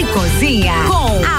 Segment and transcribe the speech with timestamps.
[0.00, 1.29] e Cozinha com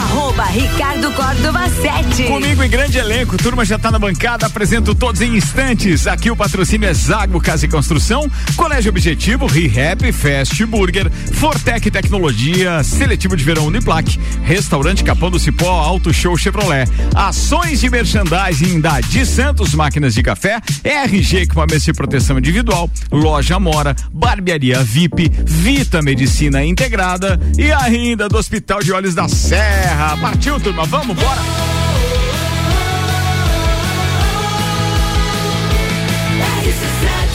[0.52, 2.24] Ricardo Córdova 7.
[2.24, 6.06] Comigo em grande elenco, turma já tá na bancada, apresento todos em instantes.
[6.08, 12.84] Aqui o patrocínio é Zago Casa e Construção, Colégio Objetivo, ReHap, Fast Burger, Fortec Tecnologia,
[12.84, 19.00] Seletivo de Verão Uniplac, Restaurante Capão do Cipó, Auto Show Chevrolet, Ações de Merchandising da
[19.00, 26.02] De Santos Máquinas de Café, RG Equipamentos de Proteção Individual, Loja Mora, Barbearia VIP, Vita
[26.02, 30.18] Medicina Integrada e ainda do Hospital de Olhos da Serra.
[30.42, 31.40] Partiu, turma, vamos, bora!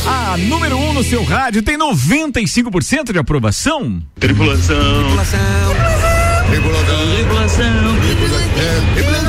[0.05, 4.03] A número 1 um no seu rádio tem 95% de aprovação.
[4.19, 4.77] Tripulação.
[5.05, 5.39] Tripulação.
[6.51, 6.97] Tripulação.
[7.15, 7.97] Tripulação.
[8.97, 9.26] Tripulação.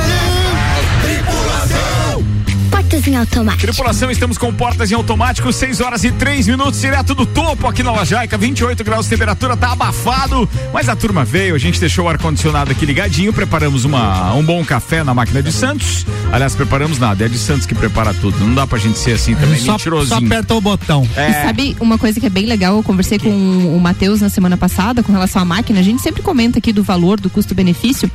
[2.98, 3.62] Portas em automático.
[3.62, 7.82] Tripulação, estamos com portas em automático, 6 horas e 3 minutos, direto do topo aqui
[7.82, 12.06] na Lajaica, 28 graus de temperatura, tá abafado, mas a turma veio, a gente deixou
[12.06, 16.04] o ar-condicionado aqui ligadinho, preparamos uma, um bom café na máquina de Santos.
[16.32, 18.38] Aliás, preparamos nada, é de Santos que prepara tudo.
[18.40, 20.20] Não dá pra gente ser assim também, só, mentirosinho.
[20.20, 21.08] Só aperta o botão.
[21.16, 21.30] É.
[21.30, 22.76] E sabe uma coisa que é bem legal?
[22.76, 25.80] Eu conversei com o Matheus na semana passada com relação à máquina.
[25.80, 28.10] A gente sempre comenta aqui do valor, do custo-benefício.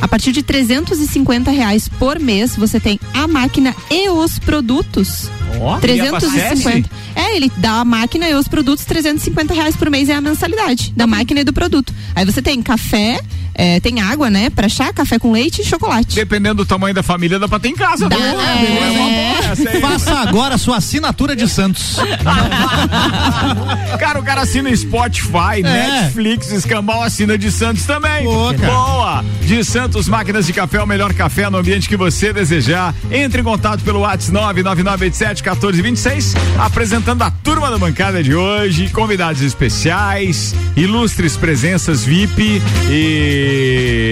[0.00, 5.30] A partir de 350 reais por mês, você tem a máquina e os produtos.
[5.60, 6.90] Ó, 350.
[7.14, 10.92] É, ele dá a máquina e os produtos 350 reais por mês é a mensalidade
[10.94, 11.94] da máquina e do produto.
[12.14, 13.20] Aí você tem café,
[13.56, 14.50] é, tem água, né?
[14.50, 16.14] Pra chá, café com leite e chocolate.
[16.14, 18.08] Dependendo do tamanho da família, dá pra ter em casa.
[18.08, 19.36] Dá, né?
[19.48, 19.76] é.
[19.76, 21.96] é Faça agora a sua assinatura de Santos.
[23.98, 25.62] cara, o cara assina Spotify, É.
[25.62, 28.24] Netflix, Escambau assina de Santos também.
[28.24, 28.52] Pô.
[28.52, 29.24] Boa!
[29.42, 32.94] De Santos Máquinas de Café, o melhor café no ambiente que você desejar.
[33.10, 40.54] Entre em contato pelo WhatsApp 999871426, apresentando a turma da bancada de hoje, convidados especiais,
[40.76, 43.45] ilustres presenças VIP e,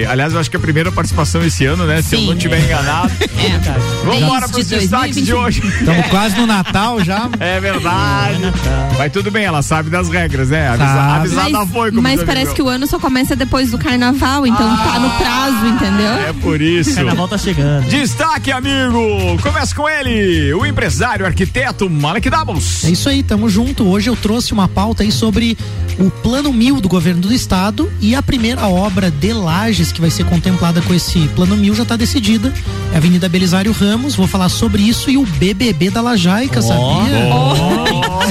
[0.08, 2.02] aliás, eu acho que é a primeira participação esse ano, né?
[2.02, 2.26] Se eu Sim.
[2.26, 3.12] não estiver enganado.
[3.44, 3.58] É.
[4.04, 5.38] Vamos embora Desde pros destaques de 2021.
[5.38, 5.78] hoje.
[5.80, 7.28] Estamos quase no Natal já.
[7.38, 8.40] É verdade.
[8.96, 10.68] Mas tudo bem, ela sabe das regras, né?
[10.68, 11.90] Avisa, avisada Mas, foi.
[11.90, 15.10] Como mas o parece que o ano só começa depois do carnaval, então tá no
[15.10, 16.12] prazo, entendeu?
[16.28, 16.94] É por isso.
[16.94, 17.86] Carnaval tá chegando.
[17.88, 19.38] Destaque, amigo!
[19.42, 22.84] Começa com ele, o empresário, arquiteto Malek Doubles.
[22.84, 23.86] É isso aí, tamo junto.
[23.86, 25.56] Hoje eu trouxe uma pauta aí sobre
[25.98, 30.10] o plano mil do governo do estado e a primeira obra de Lages que vai
[30.10, 32.52] ser contemplada com esse plano mil já tá decidida.
[32.92, 36.84] É a Avenida Belisário Ramos, vou falar sobre isso e o BBB da Lajaica, sabia?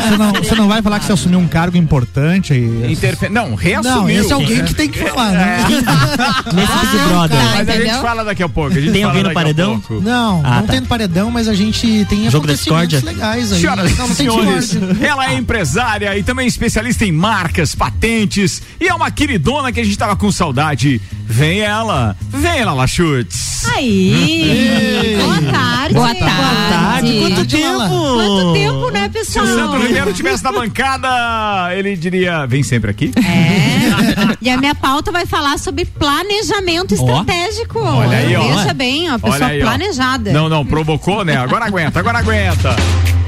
[0.00, 2.92] Você não, você não vai falar que você assumiu um cargo importante aí.
[2.92, 3.28] Interfe...
[3.28, 4.00] Não, reassumiu.
[4.02, 5.58] Não, esse é alguém que tem que falar, né?
[6.52, 7.38] Nesse Big Brother.
[7.38, 7.50] cara.
[7.50, 8.02] Mas a gente Entendeu?
[8.02, 8.76] fala daqui a pouco.
[8.76, 9.82] A gente Tem alguém no paredão?
[10.02, 10.72] Não, Ah, não tá.
[10.72, 13.60] tem paredão, mas a gente tem Jogo acontecimentos legais aí.
[13.60, 18.88] Senhoras não, não e senhores, ela é empresária e também especialista em marcas, patentes e
[18.88, 21.00] é uma queridona que a gente tava com saudade.
[21.24, 23.64] Vem ela, vem ela, Lachutes.
[23.74, 25.16] Aí!
[25.22, 25.94] Boa tarde!
[25.94, 27.18] Boa tarde.
[27.20, 27.88] Quanto Diga lá.
[27.88, 28.14] tempo?
[28.14, 29.44] Quanto tempo, né, Se pessoal?
[29.44, 31.08] o Sandro Ribeiro tivesse na bancada,
[31.74, 33.12] ele diria: vem sempre aqui.
[33.16, 34.36] É.
[34.40, 37.78] E a minha pauta vai falar sobre planejamento estratégico.
[37.80, 38.42] Olha aí, ó.
[38.56, 39.66] Veja bem, ó, pessoa Olha aí, ó.
[39.66, 40.32] planejada.
[40.32, 41.36] Não, não, provocou, né?
[41.36, 42.76] Agora aguenta, agora aguenta.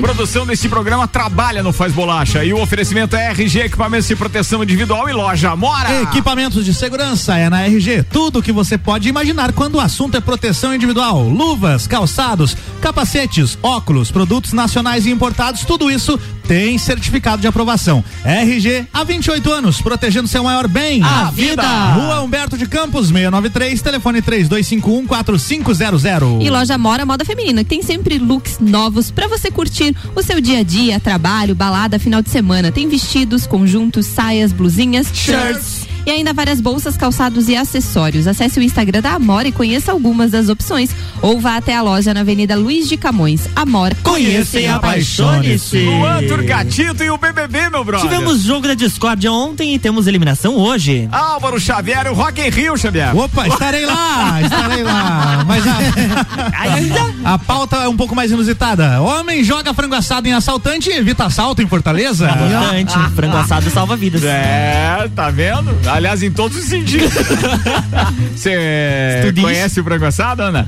[0.00, 4.62] Produção desse programa trabalha no Faz Bolacha e o oferecimento é RG Equipamentos de Proteção
[4.62, 6.02] Individual e Loja Mora.
[6.02, 8.04] Equipamentos de segurança é na RG.
[8.04, 11.28] Tudo o que você pode imaginar quando o assunto é proteção individual.
[11.28, 18.04] Luvas, calçados, capacetes, óculos, produtos nacionais e importados, tudo isso tem certificado de aprovação.
[18.24, 21.02] RG há 28 anos, protegendo seu maior bem.
[21.02, 21.62] A vida.
[21.62, 26.04] Rua Humberto de Campos, 693, telefone 3251 4500.
[26.40, 30.40] E loja Mora Moda Feminina, que tem sempre looks novos pra você curtir o seu
[30.40, 32.72] dia a dia, trabalho, balada, final de semana.
[32.72, 35.91] Tem vestidos, conjuntos, saias, blusinhas, shirts.
[36.04, 38.26] E ainda várias bolsas, calçados e acessórios.
[38.26, 40.90] Acesse o Instagram da Amora e conheça algumas das opções.
[41.20, 43.48] Ou vá até a loja na Avenida Luiz de Camões.
[43.54, 43.96] Amora.
[44.02, 45.78] Conheça e apaixone-se.
[45.84, 48.08] Luan Turcatito e o BBB, meu brother.
[48.10, 51.08] Tivemos jogo da discórdia ontem e temos eliminação hoje.
[51.12, 53.16] Álvaro Xavier e o Rock in Rio, Xavier.
[53.16, 55.44] Opa, estarei lá, estarei lá.
[55.46, 59.00] Mas a, a pauta é um pouco mais inusitada.
[59.00, 62.28] Homem joga frango assado em assaltante e evita assalto em Fortaleza.
[62.28, 63.14] Importante.
[63.14, 64.22] Frango assado salva vidas.
[64.24, 65.76] É, tá vendo?
[65.92, 67.12] Aliás, em todos os sentidos.
[68.34, 70.66] Você conhece o frango assado, Ana?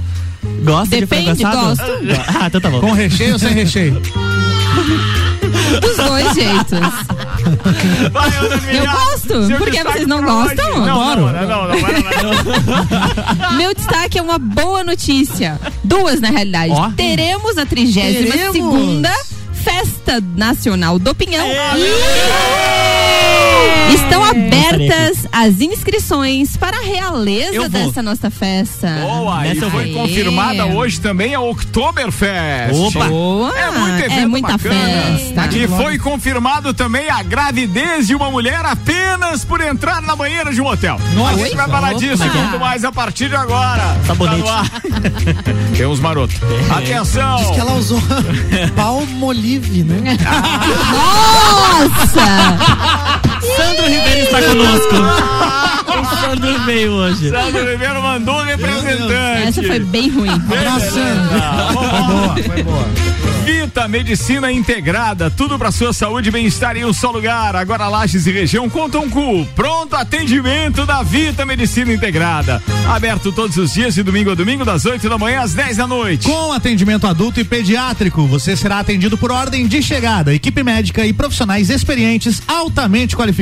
[0.62, 1.66] Gosta de frango Depende, assado?
[1.66, 1.82] gosto.
[2.28, 2.80] Ah, então tá bom.
[2.80, 4.02] Com recheio ou sem recheio?
[5.80, 6.78] Dos dois jeitos.
[8.12, 8.30] Vai,
[8.76, 9.58] Eu gosto.
[9.58, 10.84] Por que vocês não gostam?
[10.84, 11.32] Não, Adoro.
[11.32, 13.56] Não, não, não.
[13.56, 15.58] Meu destaque é uma boa notícia.
[15.82, 16.72] Duas, na realidade.
[16.72, 16.90] Ó.
[16.90, 19.10] Teremos a 32 segunda
[19.52, 21.46] Festa Nacional do Pinhão.
[23.94, 27.86] Estão abertas as inscrições para a realeza Eu vou.
[27.86, 28.88] dessa nossa festa.
[29.00, 32.74] Boa, e Nessa eu foi confirmada hoje também a Oktoberfest.
[32.74, 33.08] Opa.
[33.08, 33.58] Boa!
[33.58, 34.74] É muito evento É muita bacana.
[34.74, 35.56] festa.
[35.56, 40.60] E foi confirmado também a gravidez de uma mulher apenas por entrar na banheira de
[40.60, 40.98] um hotel.
[41.14, 41.34] Nossa.
[41.34, 41.98] a gente vai falar Opa.
[41.98, 43.96] disso e muito mais a partir de agora.
[44.06, 44.42] Sabonete.
[44.44, 44.70] Tá ar.
[45.76, 46.36] Tem uns marotos.
[46.74, 47.36] Atenção.
[47.36, 48.00] Diz que ela usou
[48.74, 50.16] palmolive, né?
[50.92, 52.24] Nossa!
[53.56, 54.94] Sandro Ribeiro está conosco.
[56.00, 57.30] o Sandro veio hoje.
[57.30, 59.48] Sandro Ribeiro mandou um representante.
[59.48, 60.30] Essa foi bem ruim.
[60.30, 61.28] Abraçando.
[62.46, 63.14] Foi boa.
[63.44, 67.54] Vita Medicina Integrada, tudo para sua saúde e bem-estar em um só lugar.
[67.54, 72.62] Agora Lages e região contam com pronto atendimento da Vita Medicina Integrada.
[72.88, 75.86] Aberto todos os dias de domingo a domingo, das 8 da manhã às 10 da
[75.86, 76.26] noite.
[76.26, 81.12] Com atendimento adulto e pediátrico, você será atendido por ordem de chegada, equipe médica e
[81.12, 83.33] profissionais experientes, altamente qualificados,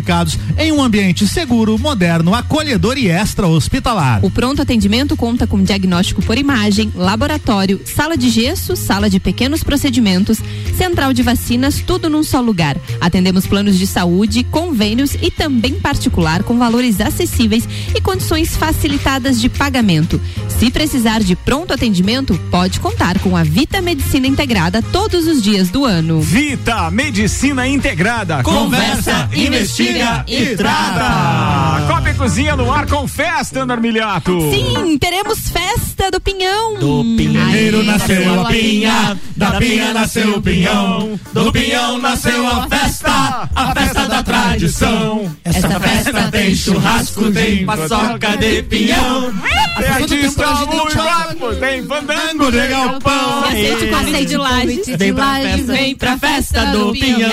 [0.56, 4.24] em um ambiente seguro, moderno, acolhedor e extra-hospitalar.
[4.24, 9.62] O pronto atendimento conta com diagnóstico por imagem, laboratório, sala de gesso, sala de pequenos
[9.62, 10.38] procedimentos,
[10.74, 12.76] central de vacinas, tudo num só lugar.
[13.00, 19.48] Atendemos planos de saúde, convênios e também particular com valores acessíveis e condições facilitadas de
[19.48, 20.20] pagamento.
[20.58, 25.70] Se precisar de pronto atendimento, pode contar com a Vita Medicina Integrada todos os dias
[25.70, 26.20] do ano.
[26.20, 28.42] Vita Medicina Integrada.
[28.42, 31.71] Conversa, investiga e trata.
[31.86, 34.38] Copa e Cozinha no ar com festa, Ana Armiliato.
[34.50, 36.74] Sim, teremos festa do Pinhão.
[36.78, 43.48] Do Primeiro nasceu a pinha, da pinha nasceu o pinhão, do pinhão nasceu a festa,
[43.54, 45.30] a festa da tradição.
[45.44, 49.32] Essa festa tem churrasco, tem paçoca de pinhão.
[49.78, 53.44] Tem artista muito guapo, tem fandango de galpão.
[53.44, 54.96] Aceite o convite de.
[54.96, 57.30] Vem pra festa, vem pra festa do pinhão.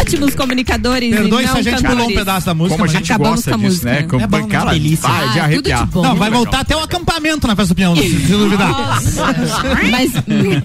[0.00, 1.90] Ótimos comunicadores Perdoe se a gente cantores.
[1.94, 2.87] pulou um pedaço da música.
[2.88, 4.16] A gente Acabamos gosta com a disso, música.
[4.18, 4.24] né?
[4.24, 5.08] É bom, cara, delícia.
[5.08, 5.40] vai de Ah, tudo de
[5.72, 5.86] arrepiar.
[5.86, 6.02] bom.
[6.02, 6.44] Não, vai Legal.
[6.44, 8.74] voltar até o acampamento na festa do pinhão, se duvidar.
[9.90, 10.12] Mas,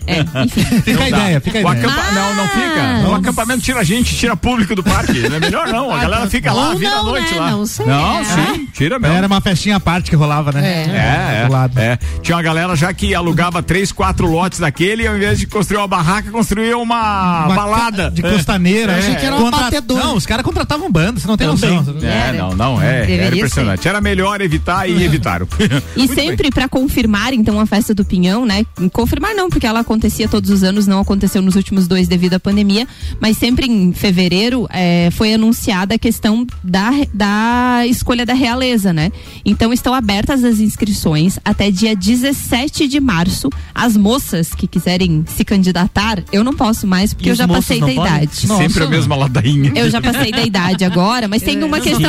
[0.08, 0.82] é, enfim.
[0.82, 1.88] Fica a ideia, fica a O ideia.
[1.88, 2.12] acampa...
[2.12, 2.84] Não, não fica.
[3.02, 5.20] Mas- O acampamento tira a gente, tira público do parque.
[5.28, 5.92] Não é melhor não.
[5.94, 7.40] A galera fica lá, vira a noite né?
[7.40, 7.52] lá.
[7.52, 7.86] Não sei.
[7.86, 8.24] Não, É.
[8.24, 9.16] sim, tira mesmo.
[9.16, 10.64] Era uma festinha à parte que rolava, né?
[10.64, 11.48] É,
[11.80, 12.00] é, é.
[12.22, 15.78] Tinha uma galera já que alugava três, quatro lotes daquele e ao invés de construir
[15.80, 18.12] uma barraca, construía uma, Uma balada.
[18.12, 18.94] De costaneira.
[18.94, 19.00] É.
[19.00, 20.04] Achei que era uma Contra- batedora.
[20.06, 21.86] Não, os caras contratavam banda, você não tem noção.
[22.02, 23.02] É, não, não, é.
[23.02, 23.88] Deveria Era impressionante.
[23.88, 25.48] Era melhor evitar e evitaram.
[25.96, 28.66] E sempre para confirmar, então, a festa do Pinhão, né?
[28.92, 32.40] Confirmar não, porque ela acontecia todos os anos, não aconteceu nos últimos dois devido à
[32.40, 32.88] pandemia,
[33.20, 39.12] mas sempre em fevereiro eh, foi anunciada a questão da, da escolha da realeza, né?
[39.46, 43.50] Então estão abertas as inscrições até dia 17 de março.
[43.74, 47.80] As moças que quiserem se candidatar, eu não posso mais, porque E eu já passei
[47.80, 48.02] da podem?
[48.02, 48.36] idade.
[48.36, 49.72] Sempre a mesma ladainha.
[49.76, 52.03] Eu já passei da idade agora, mas tem uma questão.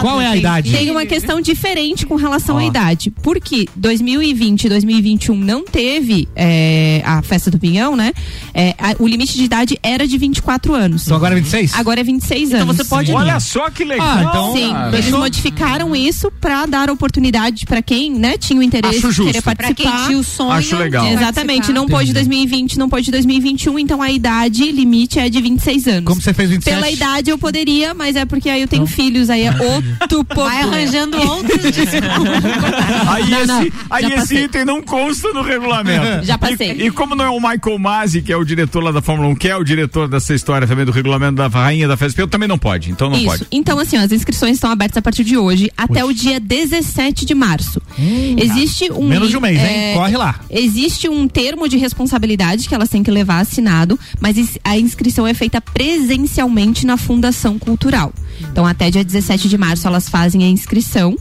[0.00, 0.72] Qual é a idade?
[0.72, 3.10] Tem uma questão diferente com relação à idade.
[3.22, 8.12] Porque 2020 e 2021 não teve é, a festa do Pinhão, né?
[8.54, 11.04] É, a- o limite de idade era de 24 anos.
[11.04, 11.74] Então agora é 26?
[11.74, 12.76] Agora é 26 Então anos.
[12.76, 14.06] você pode Olha só que legal.
[14.06, 18.62] Ah, então- Sim, Ah, eles modificaram isso pra dar oportunidade pra quem, né, tinha o
[18.62, 20.06] interesse de querer Pra Pra quem participar.
[20.08, 20.50] tinha o sonho.
[20.52, 21.06] Acho legal.
[21.06, 21.72] Exatamente, participar.
[21.80, 26.04] não pôde 2020, não pôde 2021, então a idade limite é de 26 anos.
[26.04, 26.74] Como você fez 27?
[26.74, 30.24] Pela idade eu poderia, mas é porque aí eu tenho filhos, aí é outro Vai
[30.24, 30.76] problema.
[30.76, 32.44] arranjando outros desculpas.
[33.08, 36.24] Aí, Não, não, esse, aí já esse item não consta no regulamento.
[36.24, 36.72] Já passei.
[36.72, 39.28] E, e como não é o Michael Masi, que é o diretor lá da Fórmula
[39.30, 42.48] 1, que é o diretor dessa história também do regulamento da rainha da eu também
[42.48, 42.90] não pode.
[42.90, 43.26] Então não Isso.
[43.26, 43.46] pode.
[43.52, 47.24] Então, assim, ó, as inscrições estão abertas a partir de hoje até o dia 17
[47.24, 47.80] de março.
[48.36, 49.04] existe um.
[49.04, 49.64] Hum, Menos de um mês, hein?
[49.92, 50.40] é, Corre lá.
[50.50, 55.26] Existe um termo de responsabilidade que elas têm que levar assinado, mas is- a inscrição
[55.26, 58.12] é feita presencialmente na Fundação Cultural.
[58.40, 61.16] Então, até dia 17 de março elas fazem a inscrição.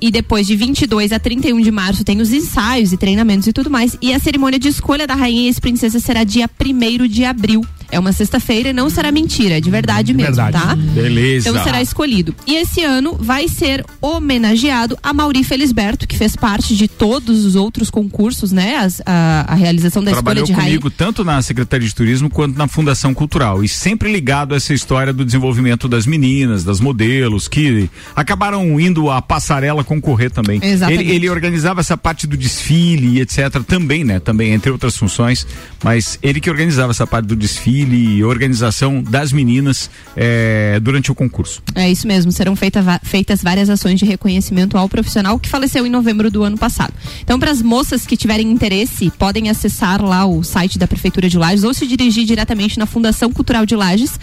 [0.00, 3.70] E depois de 22 a 31 de março tem os ensaios e treinamentos e tudo
[3.70, 3.96] mais.
[4.02, 7.64] E a cerimônia de escolha da rainha e ex-princesa será dia 1 de abril.
[7.90, 10.52] É uma sexta-feira e não será mentira, é de verdade mesmo, Verdade.
[10.66, 10.74] tá?
[10.74, 11.48] Beleza.
[11.50, 12.34] Então será escolhido.
[12.46, 17.54] E esse ano vai ser homenageado a Mauri Felisberto, que fez parte de todos os
[17.54, 18.76] outros concursos, né?
[18.76, 20.78] As- a, a realização da Trabalhou escolha de rainha.
[20.80, 24.74] comigo tanto na Secretaria de Turismo quanto na Fundação Cultural e sempre ligado a essa
[24.74, 30.58] história do desenvolvimento das meninas, das modelos que acabaram indo à passarela concorrer também.
[30.62, 31.04] Exatamente.
[31.04, 33.62] Ele, ele organizava essa parte do desfile e etc.
[33.66, 34.18] também, né?
[34.18, 35.46] Também entre outras funções,
[35.84, 41.14] mas ele que organizava essa parte do desfile e organização das meninas eh, durante o
[41.14, 41.62] concurso.
[41.74, 45.90] É isso mesmo, serão feita feitas várias ações de reconhecimento ao profissional que faleceu em
[45.90, 46.92] novembro do ano passado.
[47.22, 51.38] Então, para as moças que tiverem interesse, podem acessar lá o site da Prefeitura de
[51.38, 54.18] Lages ou se dirigir diretamente na Fundação Cultural de Lages,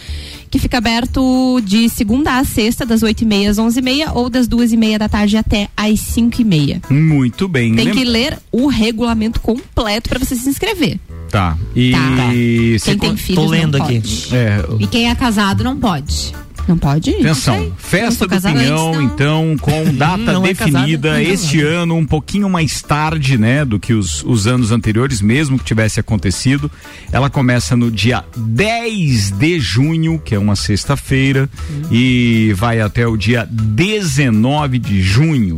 [0.54, 4.12] que fica aberto de segunda a sexta, das 8 e meia às 11 e meia,
[4.14, 6.80] ou das duas e meia da tarde até às 5 e meia.
[6.92, 7.74] Muito bem.
[7.74, 11.00] Tem Lem- que ler o regulamento completo para você se inscrever.
[11.32, 11.58] Tá.
[11.76, 12.30] E Tá.
[12.86, 14.00] Quem tem filhos tô lendo não aqui.
[14.00, 14.28] pode.
[14.36, 16.32] É, E quem é casado não pode.
[16.68, 17.10] Não pode?
[17.10, 22.06] Atenção, festa do Pinhão, antes, então, com data não é definida é este ano, um
[22.06, 26.72] pouquinho mais tarde, né, do que os, os anos anteriores, mesmo que tivesse acontecido.
[27.12, 31.50] Ela começa no dia 10 de junho, que é uma sexta-feira,
[31.92, 35.58] e vai até o dia 19 de junho.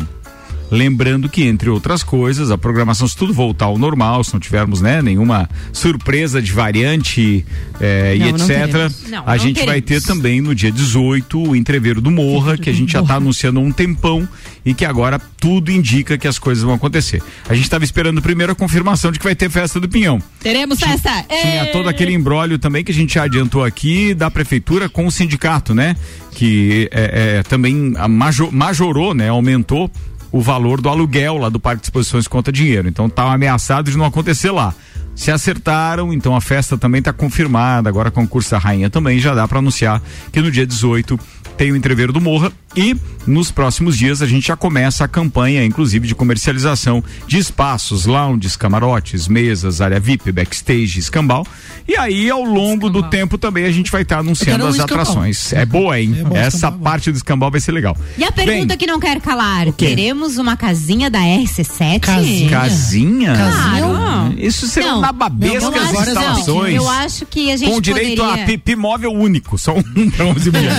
[0.76, 4.82] Lembrando que, entre outras coisas, a programação, se tudo voltar ao normal, se não tivermos
[4.82, 7.46] né, nenhuma surpresa de variante
[7.80, 9.04] eh, Não, e não etc., teremos.
[9.10, 12.70] Não, a não gente vai ter também no dia 18 o entreveiro do Morra, que
[12.70, 14.28] a gente já está anunciando há um tempão
[14.66, 17.24] e que agora tudo indica que as coisas vão acontecer.
[17.48, 20.22] A gente estava esperando primeiro a confirmação de que vai ter festa do Pinhão.
[20.42, 21.24] Teremos festa!
[21.30, 21.72] Tinha Ê!
[21.72, 25.74] todo aquele embrólio também que a gente já adiantou aqui da prefeitura com o sindicato,
[25.74, 25.96] né?
[26.32, 29.30] Que é, é, também a majo- majorou, né?
[29.30, 29.90] Aumentou
[30.32, 32.88] o valor do aluguel lá do Parque de Exposições Conta Dinheiro.
[32.88, 34.74] Então tá ameaçado de não acontecer lá.
[35.16, 37.88] Se acertaram, então a festa também está confirmada.
[37.88, 40.02] Agora concurso da rainha também já dá para anunciar
[40.32, 41.18] que no dia 18
[41.58, 42.96] tem o entreveiro do Morra e
[43.26, 48.56] nos próximos dias a gente já começa a campanha, inclusive de comercialização de espaços, lounges,
[48.58, 51.46] camarotes, mesas, área VIP, backstage, escambau.
[51.88, 54.76] E aí ao longo do tempo também a gente vai estar anunciando quero um as
[54.76, 55.02] escambau.
[55.02, 55.54] atrações.
[55.54, 56.16] É boa, hein?
[56.20, 57.98] É bom, Essa escambau parte do escambau vai ser legal.
[58.18, 62.00] E a pergunta Bem, que não quer calar: teremos uma casinha da RC7?
[62.02, 62.50] Casinha.
[62.50, 63.34] Casinha?
[63.36, 64.36] Claro.
[64.38, 66.76] Isso será Não, na babesca eu as acho- Não, instalações.
[66.76, 68.44] eu acho que a gente com direito poderia...
[68.44, 70.76] a pipi móvel único, só um para 11 milhões.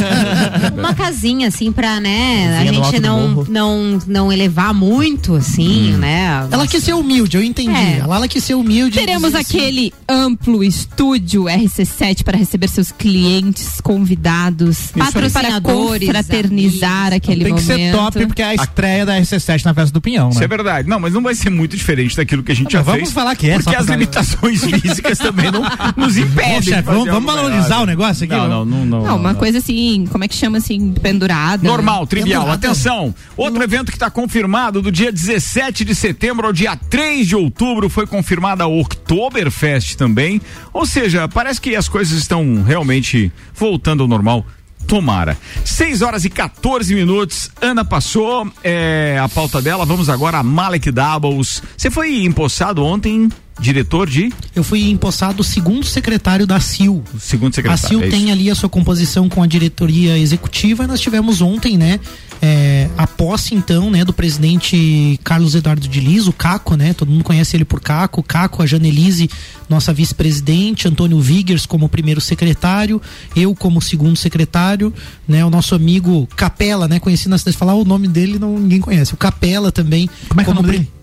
[0.76, 5.98] Uma casinha assim pra, né, a gente não, não não elevar muito assim, Hum.
[5.98, 6.46] né?
[6.50, 7.70] Ela quis ser humilde, eu entendi.
[7.76, 7.98] É.
[7.98, 8.98] Ela, ela quis ser humilde.
[8.98, 17.12] Teremos dizer assim, aquele amplo estúdio RC7 para receber seus clientes, convidados, para Patrocinadores, confraternizar
[17.12, 17.76] aquele Tem que momento.
[17.78, 20.44] ser top porque é a estreia da RC7 na festa do Pinhão, Isso né?
[20.44, 20.88] é verdade.
[20.88, 22.98] Não, mas não vai ser muito diferente daquilo que a gente Não, já mas fez.
[23.00, 25.62] vamos falar que é, Porque as limitações físicas também não
[25.96, 26.56] nos impedem.
[26.62, 28.34] Fazer vamos, vamos valorizar o negócio aqui?
[28.34, 28.86] Não, não, não.
[28.86, 29.38] Não, Não, uma não.
[29.38, 31.66] coisa assim, como é que chama assim, pendurada?
[31.66, 32.42] Normal, trivial.
[32.42, 32.66] Pendurada.
[32.66, 37.36] Atenção, outro evento que está confirmado do dia 17 de setembro ao dia 3 de
[37.36, 40.40] outubro foi confirmada a Oktoberfest também.
[40.72, 44.44] Ou seja, parece que as coisas estão realmente voltando ao normal.
[44.86, 45.36] Tomara.
[45.64, 47.50] 6 horas e 14 minutos.
[47.60, 49.84] Ana passou é, a pauta dela.
[49.84, 51.62] Vamos agora a Malek Doubles.
[51.76, 57.02] Você foi empossado ontem, diretor de Eu fui empossado segundo secretário da CIL.
[57.18, 57.88] segundo A secretário.
[57.88, 58.32] CIL é tem isso?
[58.32, 61.98] ali a sua composição com a diretoria executiva e nós tivemos ontem, né,
[62.40, 67.10] é, a posse então, né, do presidente Carlos Eduardo de Liz, o Caco, né, todo
[67.10, 69.30] mundo conhece ele por Caco, Caco, a Janelise,
[69.68, 73.00] nossa vice-presidente, Antônio Vigers como primeiro secretário,
[73.34, 74.92] eu como segundo secretário,
[75.26, 78.80] né, o nosso amigo Capela, né, conhecido na cidade, falar o nome dele não ninguém
[78.80, 80.08] conhece, o Capela também.
[80.28, 80.95] Como é que é o nome dele?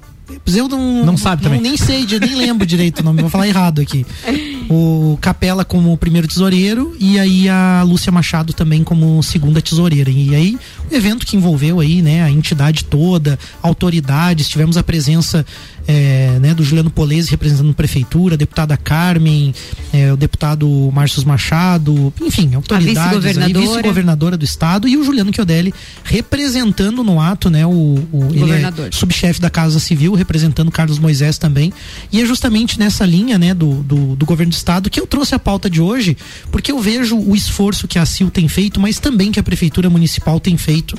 [0.44, 1.60] Pois Eu não, Não sabe também.
[1.60, 4.06] Nem sei, eu nem lembro direito o nome, vou falar errado aqui.
[4.70, 10.10] O Capela como primeiro tesoureiro e aí a Lúcia Machado também como segunda tesoureira.
[10.10, 10.58] E aí
[10.90, 15.46] o evento que envolveu aí, né, a entidade toda, autoridades, tivemos a presença
[15.88, 19.54] é, né, do Juliano Polese representando a prefeitura, a deputada Carmen,
[19.92, 23.66] é, o deputado Márcio Machado, enfim, autoridades, vice-governadora.
[23.66, 25.74] vice-governadora do estado e o Juliano Chiodelli
[26.04, 27.70] representando no ato, né, o,
[28.12, 31.72] o é subchefe da Casa Civil, representando Carlos Moisés também.
[32.12, 35.36] E é justamente nessa linha, né, do, do, do governo do estado que eu trouxe
[35.36, 36.18] a pauta de hoje,
[36.52, 39.90] porque eu vejo o esforço que a CIL tem feito, mas também que a prefeitura
[39.90, 40.98] municipal tem feito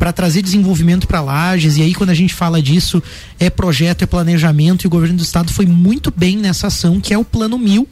[0.00, 1.76] para trazer desenvolvimento para Lages.
[1.76, 3.02] E aí quando a gente fala disso,
[3.38, 7.12] é projeto, é planejamento e o governo do estado foi muito bem nessa ação, que
[7.12, 7.86] é o Plano Mil.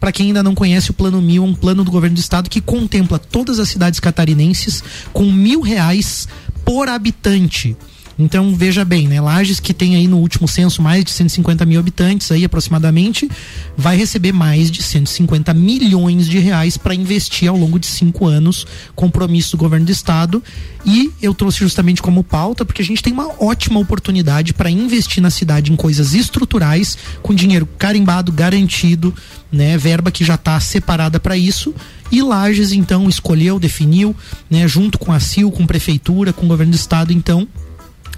[0.00, 2.50] Para quem ainda não conhece, o Plano Mil é um plano do governo do estado
[2.50, 6.26] que contempla todas as cidades catarinenses com mil reais
[6.64, 7.76] por habitante.
[8.18, 9.20] Então veja bem, né?
[9.20, 13.28] Lages que tem aí no último censo mais de 150 mil habitantes aí aproximadamente,
[13.76, 18.66] vai receber mais de 150 milhões de reais para investir ao longo de cinco anos,
[18.94, 20.42] compromisso do governo do estado.
[20.84, 25.22] E eu trouxe justamente como pauta porque a gente tem uma ótima oportunidade para investir
[25.22, 29.14] na cidade em coisas estruturais com dinheiro carimbado, garantido,
[29.50, 29.76] né?
[29.78, 31.74] Verba que já está separada para isso.
[32.10, 34.14] E Lages então escolheu, definiu,
[34.50, 34.66] né?
[34.66, 37.48] Junto com a CIL, com prefeitura, com o governo do estado, então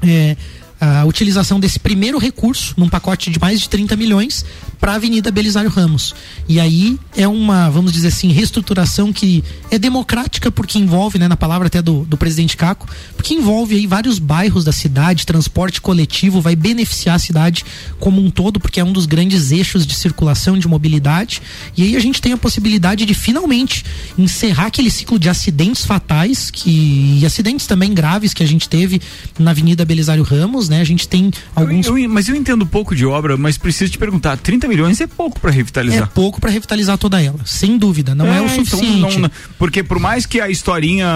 [0.03, 0.37] é,
[0.81, 4.45] a utilização desse primeiro recurso num pacote de mais de 30 milhões
[4.85, 6.15] para a Avenida Belisário Ramos.
[6.47, 11.39] E aí é uma, vamos dizer assim, reestruturação que é democrática porque envolve, né, na
[11.39, 12.87] palavra até do, do presidente Caco,
[13.17, 17.65] porque envolve aí vários bairros da cidade, transporte coletivo, vai beneficiar a cidade
[17.99, 21.41] como um todo, porque é um dos grandes eixos de circulação, de mobilidade.
[21.75, 23.87] E aí a gente tem a possibilidade de finalmente
[24.19, 29.01] encerrar aquele ciclo de acidentes fatais que, e acidentes também graves que a gente teve
[29.39, 30.83] na Avenida Belisário Ramos, né?
[30.83, 31.87] A gente tem alguns.
[31.87, 35.07] Eu- eu- mas eu entendo pouco de obra, mas preciso te perguntar: 30 milhões é
[35.07, 36.09] pouco para É revitalizar.
[36.13, 38.15] pouco para revitalizar toda ela, sem dúvida.
[38.15, 39.19] Não é, o então suficiente.
[39.19, 41.07] não- porque por mais que a historinha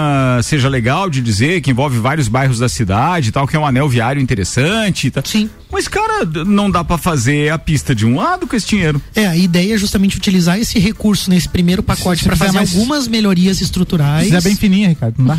[0.42, 3.66] seja legal de dizer, que envolve vários bairros da cidade e tal, que é um
[3.66, 5.06] anel viário interessante.
[5.06, 5.50] e tal, Sim.
[5.70, 9.02] Mas, cara, não dá pra fazer a pista de um lado com esse dinheiro.
[9.14, 13.06] É, a ideia é justamente utilizar esse recurso nesse primeiro pacote para fazer mais- algumas
[13.06, 14.28] melhorias estruturais.
[14.28, 15.38] Se é bem fininha, Ricardo, não dá?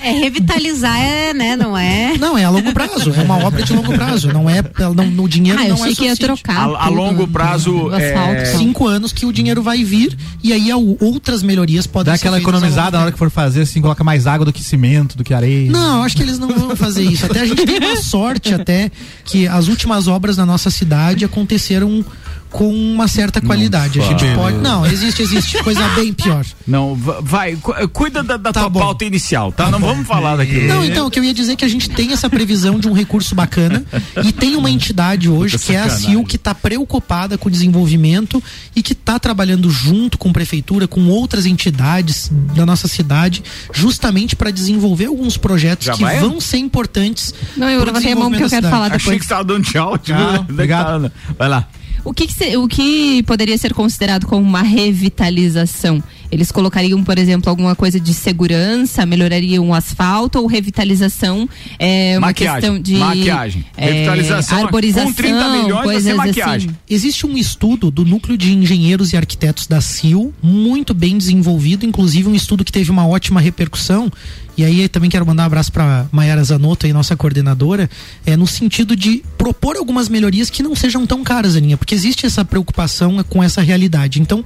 [0.00, 1.56] É revitalizar, é, né?
[1.56, 2.16] Não é?
[2.18, 5.28] Não, é a longo prazo, é uma obra de longo prazo, não é não, no
[5.28, 6.68] dinheiro Ah, não é que ia trocar.
[6.70, 7.43] A- a longo prazo,
[7.94, 8.58] asfalto, é, então.
[8.58, 10.68] Cinco anos que o dinheiro vai vir e aí
[11.00, 14.26] outras melhorias podem Dá ser aquela economizada na hora que for fazer, assim, coloca mais
[14.26, 15.70] água do que cimento, do que areia.
[15.70, 17.26] Não, acho que eles não vão fazer isso.
[17.26, 18.90] Até a gente tem uma sorte até
[19.24, 22.04] que as últimas obras na nossa cidade aconteceram
[22.54, 24.00] com uma certa qualidade.
[24.00, 24.58] A gente pode.
[24.58, 26.46] Não, existe, existe coisa bem pior.
[26.64, 28.78] Não, va- vai, cu- cuida da, da Tá tua bom.
[28.78, 29.72] pauta inicial, tá?
[29.72, 30.68] Não vamos falar daquilo.
[30.68, 32.86] Não, então, o que eu ia dizer é que a gente tem essa previsão de
[32.88, 33.84] um recurso bacana
[34.24, 36.10] e tem uma entidade hoje, Puta que é a sacanagem.
[36.12, 38.40] CIL, que está preocupada com o desenvolvimento
[38.76, 43.42] e que está trabalhando junto com prefeitura, com outras entidades da nossa cidade,
[43.72, 46.20] justamente para desenvolver alguns projetos Já que vai?
[46.20, 47.34] vão ser importantes.
[47.56, 48.96] Não, eu pro levantei a mão porque eu quero falar cidade.
[49.02, 49.20] Achei depois.
[49.22, 49.98] que você tava dando tchau.
[49.98, 51.10] tipo, daí obrigado.
[51.10, 51.66] tá- Vai lá.
[52.04, 56.02] O que, que se- o que poderia ser considerado como uma revitalização?
[56.34, 61.48] Eles colocariam, por exemplo, alguma coisa de segurança, melhorariam o asfalto ou revitalização
[61.78, 63.64] é uma Maquiagem, questão de maquiagem.
[63.76, 66.70] é, Revitalização, arborização, com 30 milhões vai ser coisas maquiagem.
[66.70, 66.78] assim.
[66.90, 72.28] Existe um estudo do Núcleo de Engenheiros e Arquitetos da CIL, muito bem desenvolvido, inclusive
[72.28, 74.10] um estudo que teve uma ótima repercussão.
[74.56, 77.88] E aí também quero mandar um abraço para Maiara Zanotto, aí, nossa coordenadora,
[78.26, 82.26] é no sentido de propor algumas melhorias que não sejam tão caras, Aninha, porque existe
[82.26, 84.20] essa preocupação com essa realidade.
[84.20, 84.44] Então,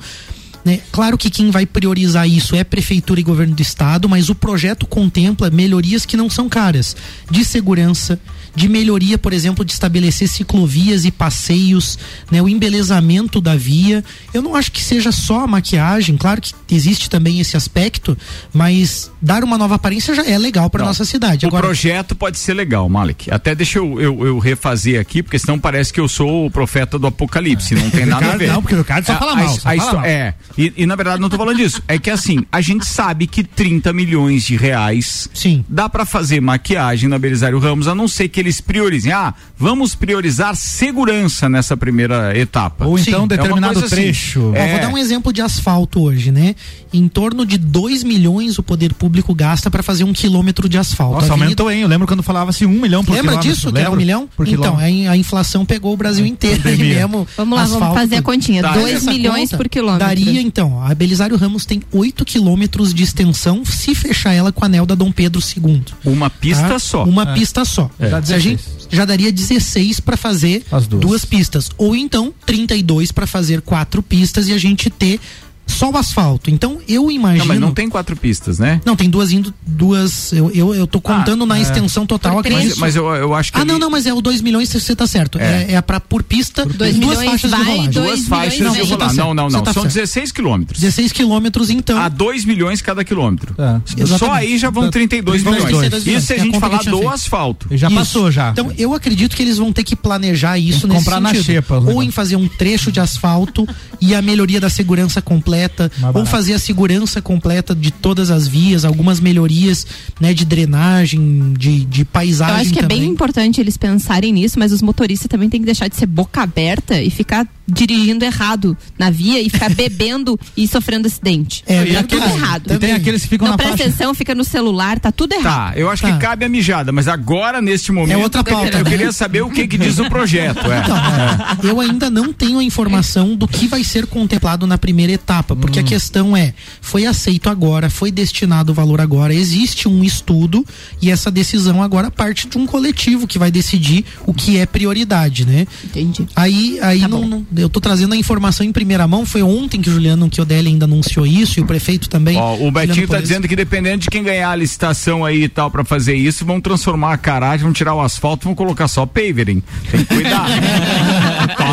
[0.69, 4.35] né, claro que quem vai priorizar isso é prefeitura e governo do estado, mas o
[4.35, 6.95] projeto contempla melhorias que não são caras,
[7.31, 8.21] de segurança,
[8.59, 11.99] de melhoria, por exemplo, de estabelecer ciclovias e passeios,
[12.31, 14.05] né, o embelezamento da via.
[14.35, 18.17] Eu não acho que seja só a maquiagem, claro que existe também esse aspecto,
[18.53, 21.47] mas dar uma nova aparência já é legal para nossa cidade.
[21.47, 23.31] O Agora, projeto pode ser legal, Malik.
[23.31, 26.99] Até deixa eu, eu, eu refazer aqui, porque senão parece que eu sou o profeta
[26.99, 27.75] do apocalipse.
[27.75, 28.49] Não tem nada a ver.
[28.49, 30.05] não, porque o Ricardo só A- fala a- mal, a só fala histó- mal.
[30.05, 31.83] É, e, e na verdade não tô falando disso.
[31.87, 35.65] É que assim, a gente sabe que 30 milhões de reais Sim.
[35.69, 39.13] dá pra fazer maquiagem na Belisário Ramos, a não ser que eles priorizem.
[39.13, 42.87] Ah, vamos priorizar segurança nessa primeira etapa.
[42.87, 43.89] Ou Sim, então é uma determinado assim.
[43.89, 44.53] trecho.
[44.55, 44.65] É.
[44.65, 46.55] Ó, vou dar um exemplo de asfalto hoje, né?
[46.93, 51.15] Em torno de 2 milhões o poder público gasta para fazer um quilômetro de asfalto.
[51.15, 51.83] Nossa, avenida- aumentou, hein?
[51.83, 53.51] Eu lembro quando falava assim, um milhão por Lembra quilômetro.
[53.55, 53.73] disso?
[53.73, 54.29] Que era um milhão?
[54.37, 54.85] Por então, quilômetro.
[54.87, 57.27] a, in- a inflação pegou o Brasil inteiro aí mesmo.
[57.37, 58.63] Vamos lá, vamos asfalto, fazer a continha.
[58.63, 60.07] Tá, 2 Essa milhões conta por quilômetro.
[60.07, 64.65] Daria, então, a Belisário Ramos tem 8 quilômetros de extensão se fechar ela com o
[64.65, 65.83] anel da Dom Pedro II.
[66.05, 66.79] Uma pista tá?
[66.79, 67.05] só.
[67.05, 67.35] Uma É.
[67.35, 67.91] pista só.
[67.99, 68.89] Dá Se a gente 16.
[68.91, 71.25] já daria 16 para fazer As duas.
[71.25, 71.71] pistas.
[71.77, 75.21] Ou então 32 para fazer quatro pistas e a gente ter
[75.69, 76.51] só o asfalto.
[76.51, 77.39] Então eu imagino.
[77.41, 78.81] Não, mas não tem quatro pistas, né?
[78.85, 80.33] Não, tem duas indo, duas.
[80.33, 82.51] Eu, eu, eu tô contando na extensão total aqui.
[82.51, 83.59] Mas, mas eu, eu acho que.
[83.61, 85.39] Ah, não, ali- não, mas é o 2 milhões, você tá certo.
[85.39, 85.67] É.
[85.69, 87.91] É, é pra, por pista, Dois duas milhões faixas vai, de rolagem.
[87.93, 88.97] Duas faixas não, de rolar.
[89.09, 89.63] tá Não, não, não.
[89.63, 89.95] tá São certo.
[89.95, 90.81] 16 quilômetros.
[90.81, 91.99] 16 quilômetros, então.
[91.99, 93.55] A 2 milhões cada quilômetro.
[93.59, 94.07] É.
[94.07, 95.93] Só aí já vão 32 32 milhões.
[95.93, 96.07] milhões.
[96.07, 97.09] Isso se a É a gente que falar do feito.
[97.09, 97.67] asfalto.
[97.73, 97.97] Já Isso.
[97.97, 98.51] passou já.
[98.51, 101.87] Então, eu acredito que eles vão ter que planejar isso nesse comprar na xepa, os
[101.95, 103.67] ou em fazer um trecho de asfalto
[104.01, 105.58] e a melhoria da segurança completa,
[106.01, 109.87] Mais ou fazer a segurança completa de todas as vias, algumas melhorias,
[110.21, 113.01] né, de drenagem, de, de Eu paisagem acho que é também.
[113.01, 116.43] bem importante eles pensarem nisso, mas os motoristas também têm que deixar de ser boca
[116.43, 121.63] aberta e ficar dirigindo errado na via e ficar bebendo e sofrendo acidente.
[121.67, 122.73] É, tá tudo errado.
[122.73, 123.89] E tem aqueles que ficam Não na presta faixa.
[123.91, 125.73] atenção, fica no celular, tá tudo errado.
[125.75, 126.13] Tá, eu acho Tá.
[126.13, 128.91] que cabe a mijada, mas agora, neste momento, É outra pauta, eu né?
[128.91, 130.61] queria saber o que, que diz o projeto.
[130.71, 130.79] É.
[130.81, 135.13] Então, é, eu ainda não tenho a informação do que vai ser contemplado na primeira
[135.13, 140.03] etapa, porque a questão é, foi aceito agora, foi destinado o valor agora, existe um
[140.03, 140.65] estudo
[141.03, 145.45] e essa decisão agora parte de um coletivo que vai decidir o que é prioridade,
[145.47, 145.67] né?
[145.85, 146.27] Entendi.
[146.35, 149.27] Aí, aí Tá não- eu tô trazendo a informação em primeira mão.
[149.27, 152.37] Foi ontem que o Juliano Chiodeli ainda anunciou isso e o prefeito também.
[152.37, 155.49] Ó, o Betinho Juliano tá dizendo que dependendo de quem ganhar a licitação aí e
[155.49, 159.05] tal pra fazer isso, vão transformar a garagem, vão tirar o asfalto, vão colocar só
[159.05, 159.63] pavering.
[159.91, 160.47] Tem que cuidar.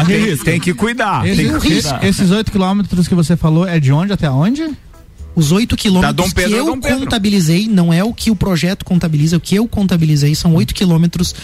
[0.06, 1.26] tem, tem que cuidar.
[1.28, 2.04] Esse- tem que esse- cuidar.
[2.06, 4.70] esses oito quilômetros que você falou é de onde até onde?
[5.36, 9.42] Os 8 quilômetros que eu contabilizei, não é o que o projeto contabiliza, é o
[9.42, 11.36] que eu contabilizei, são 8 quilômetros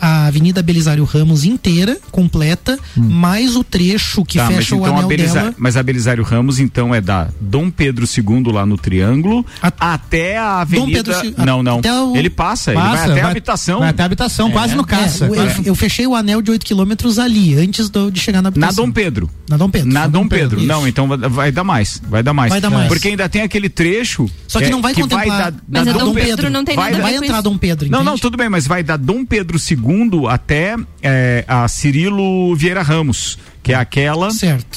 [0.00, 4.94] a Avenida Belisário Ramos inteira, completa, mais o trecho que Tá, mas fecha o então
[4.94, 5.54] a anel Belisa- dela.
[5.58, 9.44] mas a Belisário Ramos então é da Dom Pedro II lá no Triângulo
[9.80, 11.02] até a Avenida.
[11.04, 11.78] Pedro Se- não, não.
[11.78, 13.78] até o- Ele passa, ele vai até a habitação.
[13.80, 15.24] Vai até a habitação, quase no caça.
[15.26, 18.38] É, eu, eu- eu fechei o anel de 8 quilômetros ali, antes do- de chegar
[18.38, 18.84] na Na habitação.
[18.86, 19.30] Dom Pedro.
[19.48, 19.92] Na Dom Pedro.
[19.92, 20.58] Na Dom Pedro.
[20.58, 20.66] Isso.
[20.66, 22.00] Não, então vai, vai dar mais.
[22.08, 22.50] Vai dar mais.
[22.50, 22.88] Vai dar mais.
[22.88, 24.28] Porque ainda tem aquele trecho.
[24.48, 25.26] Só que é, não vai contemplar.
[25.26, 27.40] Vai da, Mas da a Dom Pedro não tem vai nada Vai entrar.
[27.40, 29.93] Dom Pedro, Não, não, tudo bem, mas vai da Dom Pedro II
[30.28, 34.28] até é, a Cirilo Vieira Ramos, que é aquela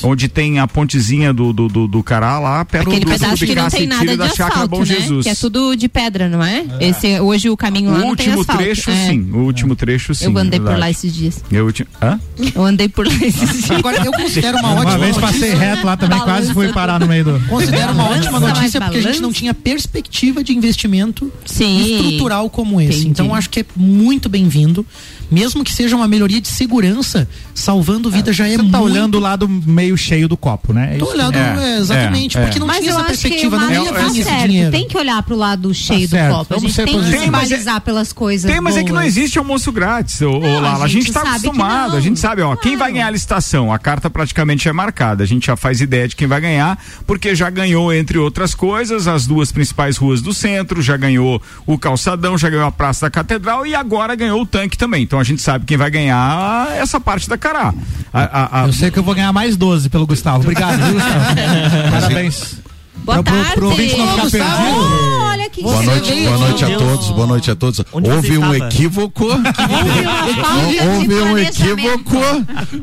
[0.04, 3.54] onde tem a pontezinha do, do, do, do Cará lá perto Aquele do pedaço que
[3.54, 4.86] não tem e nada de da Chácara asfalto, Bom né?
[4.86, 5.23] Jesus.
[5.26, 6.63] Que é tudo de pedra, não é?
[6.80, 8.63] Esse, hoje o caminho lá o não tem último asfalto.
[8.63, 9.08] trecho, É.
[9.10, 9.30] sim.
[9.34, 10.26] O último trecho, sim.
[10.26, 10.80] Eu andei por verdade.
[10.80, 11.43] lá esses dias.
[11.52, 12.17] Eu ulti- Hã?
[12.56, 13.34] Eu andei por lá esses
[13.65, 13.71] dias.
[13.71, 15.39] Agora, eu considero uma Uma ótima vez notícia.
[15.47, 17.39] passei reto lá também, quase fui parar no meio do.
[17.47, 19.21] Considero uma Balança, ótima notícia porque a gente balança.
[19.21, 21.82] não tinha perspectiva de investimento Sim.
[21.97, 23.00] estrutural como esse.
[23.00, 23.10] Entendi.
[23.10, 24.86] Então acho que é muito bem-vindo.
[25.30, 28.71] Mesmo que seja uma melhoria de segurança, salvando vida já é muito.
[28.78, 30.96] Tá olhando o lado meio cheio do copo, né?
[30.96, 33.80] É Tô olhando, É, é, exatamente, é, porque não Mas tinha essa perspectiva, não ia
[33.92, 34.72] Marcos tá esse dinheiro.
[34.72, 36.30] Tem que olhar pro lado cheio certo.
[36.32, 36.56] do copo.
[36.56, 39.08] A gente tem que se é- balizar pelas coisas Tem, mas é que não boas.
[39.08, 40.84] existe almoço grátis, ô, Não, Lala.
[40.84, 41.98] A a gente gente tá acostumado, não.
[41.98, 43.72] a gente sabe, ó, quem vai ganhar a licitação?
[43.72, 47.36] A carta praticamente é marcada, a gente já faz ideia de quem vai ganhar, porque
[47.36, 52.38] já ganhou, entre outras coisas, as duas principais ruas do centro, já ganhou o calçadão,
[52.38, 55.04] já ganhou a Praça da Catedral e agora ganhou o tanque também.
[55.04, 57.74] Então a gente sabe quem vai ganhar essa parte da Cará.
[58.13, 60.39] A- a- a- Eu sei que eu vou ganhar mais 12 pelo Gustavo.
[60.41, 61.25] Obrigado, viu, Gustavo?
[61.91, 62.56] Parabéns.
[62.97, 63.53] Boa Pro- pro- tarde.
[63.56, 64.77] pro ouvinte não ficar perdido.
[64.77, 67.82] Oh, olha que Boa noite, boa noite a todos, boa noite a todos.
[67.93, 68.67] Onde Houve um estava?
[68.73, 69.25] equívoco.
[69.25, 72.17] Houve um equívoco,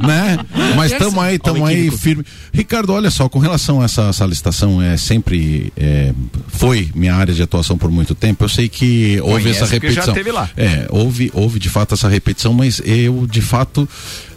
[0.06, 0.38] né?
[0.74, 2.24] Mas estamos aí, estamos aí firme.
[2.52, 6.14] Ricardo, olha só, com relação a essa, essa licitação, é sempre é,
[6.48, 8.42] foi minha área de atuação por muito tempo.
[8.44, 10.14] Eu sei que houve Conhece, essa porque já repetição.
[10.14, 10.48] teve lá.
[10.56, 13.86] É, houve, houve de fato essa repetição, mas eu de fato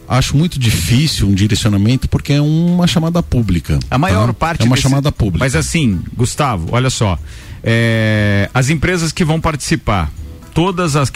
[0.07, 3.79] acho muito difícil um direcionamento porque é uma chamada pública.
[3.91, 4.33] A maior tá?
[4.33, 5.39] parte é uma desse- chamada pública.
[5.43, 7.17] Mas assim, Gustavo, olha só.
[7.63, 10.11] é, as empresas que vão participar,
[10.53, 11.11] todas as,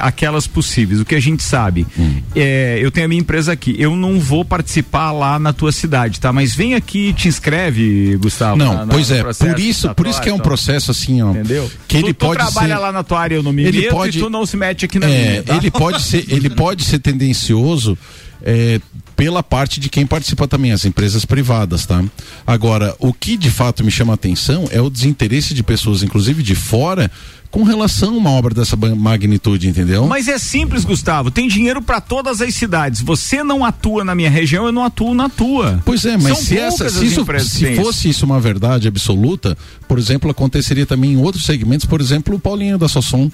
[0.00, 1.86] aquelas possíveis, o que a gente sabe.
[1.98, 2.22] Hum.
[2.34, 3.74] é, eu tenho a minha empresa aqui.
[3.78, 6.32] Eu não vou participar lá na tua cidade, tá?
[6.32, 8.56] Mas vem aqui e te inscreve, Gustavo.
[8.56, 11.20] Não, na- na- pois é, por isso, por isso que é um licitatório, processo assim,
[11.20, 11.70] ó, então, Entendeu?
[11.86, 13.80] que tu, ele tu pode trabalha ser lá na tua área, eu não me Ele
[13.82, 15.56] meto pode- e tu não se mete aqui na É, minha, tá?
[15.56, 17.98] ele pode ser, ele pode ser tendencioso
[18.42, 18.80] é,
[19.14, 22.04] pela parte de quem participa também, as empresas privadas, tá?
[22.46, 26.42] Agora, o que de fato me chama a atenção é o desinteresse de pessoas, inclusive
[26.42, 27.10] de fora,
[27.50, 30.06] com relação a uma obra dessa magnitude, entendeu?
[30.06, 31.30] Mas é simples, Gustavo.
[31.30, 33.00] Tem dinheiro pra todas as cidades.
[33.00, 35.80] Você não atua na minha região, eu não atuo na tua.
[35.84, 39.56] Pois é, mas São se, essa, se, isso, se fosse isso uma verdade absoluta,
[39.88, 43.30] por exemplo, aconteceria também em outros segmentos, por exemplo, o Paulinho da Sossom.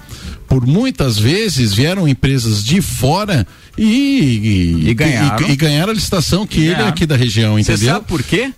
[0.47, 3.45] Por muitas vezes vieram empresas de fora
[3.77, 3.83] e,
[4.83, 5.47] e, E ganharam.
[5.47, 7.93] e, e ganharam a licitação que ele é aqui da região, Você entendeu?
[7.95, 8.53] sabe por quê?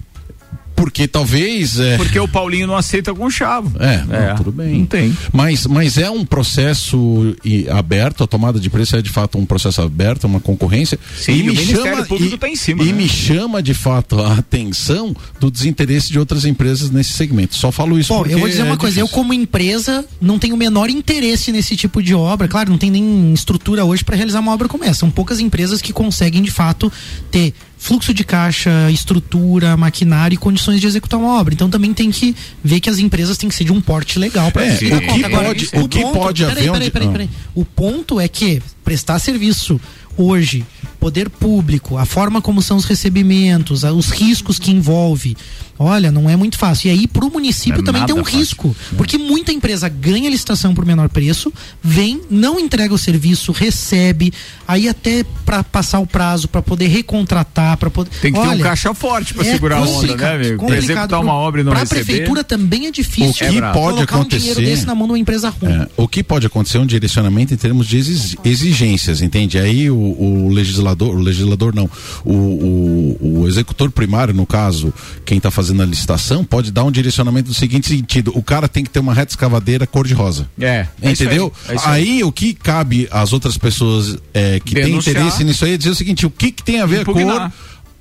[0.76, 1.80] Porque talvez.
[1.80, 3.70] É, Porque o Paulinho não aceita com chave.
[3.80, 4.80] é, não, tudo bem.
[4.80, 5.16] Não tem.
[5.32, 9.46] Mas, mas é um processo e, aberto, a tomada de preço é de fato um
[9.46, 11.00] processo aberto, uma concorrência.
[11.18, 12.94] Sim, e e o me Ministério chama, Público e, tá em cima, E né?
[12.94, 17.56] me chama de fato a atenção do desinteresse de outras empresas nesse segmento.
[17.56, 19.22] Só falo isso Bom, porque eu vou dizer uma é coisa, eu difícil.
[19.24, 22.48] como empresa não tenho o menor interesse nesse tipo de obra.
[22.48, 25.00] Claro, não tem nem estrutura hoje para realizar uma obra como essa.
[25.00, 26.92] São poucas empresas que conseguem de fato
[27.32, 27.54] ter
[27.86, 31.54] fluxo de caixa, estrutura, maquinário e condições de executar uma obra.
[31.54, 34.52] Então também tem que ver que as empresas têm que ser de um porte legal
[34.52, 34.90] para É, o que
[35.30, 37.12] pode- o que pode peraí, haver peraí, onde- peraí, ah.
[37.12, 37.30] peraí.
[37.54, 39.80] O ponto é que prestar serviço
[40.18, 45.36] hoje, poder público, a forma como são os recebimentos, a- os riscos que envolve,
[45.78, 46.88] olha, não é muito fácil.
[46.88, 48.40] E aí pro município É também tem um fácil.
[48.40, 51.52] risco, porque muita empresa ganha licitação por menor preço,
[51.84, 54.32] vem, não entrega o serviço, recebe,
[54.68, 58.50] aí até para passar o prazo para poder recontratar, para poder Tem que ter um
[58.50, 60.58] Olha, caixa forte pra é segurar a onda, né, amigo?
[60.58, 62.04] Complicado executar uma obra e não pra receber.
[62.06, 63.30] prefeitura também é difícil.
[63.48, 64.56] O que pode um acontecer.
[64.56, 65.72] desse na mão de uma empresa ruim.
[65.72, 69.58] É, o que pode acontecer é um direcionamento em termos de exi- exigências, entende?
[69.58, 71.90] Aí o, o legislador, o legislador não,
[72.24, 74.94] o, o, o executor primário, no caso,
[75.26, 78.84] quem está fazendo a licitação, pode dar um direcionamento do seguinte sentido: o cara tem
[78.84, 80.50] que ter uma reta escavadeira cor-de-rosa.
[80.60, 81.52] É, é Entendeu?
[81.68, 82.02] aí, é aí.
[82.02, 85.92] aí, o que cabe às outras pessoas é, que têm interesse nisso aí é dizer
[85.92, 87.52] o seguinte: o que, que tem a ver com Impugnar.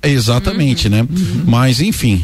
[0.09, 0.91] Exatamente, Uhum.
[0.91, 1.07] né?
[1.45, 2.23] Mas enfim,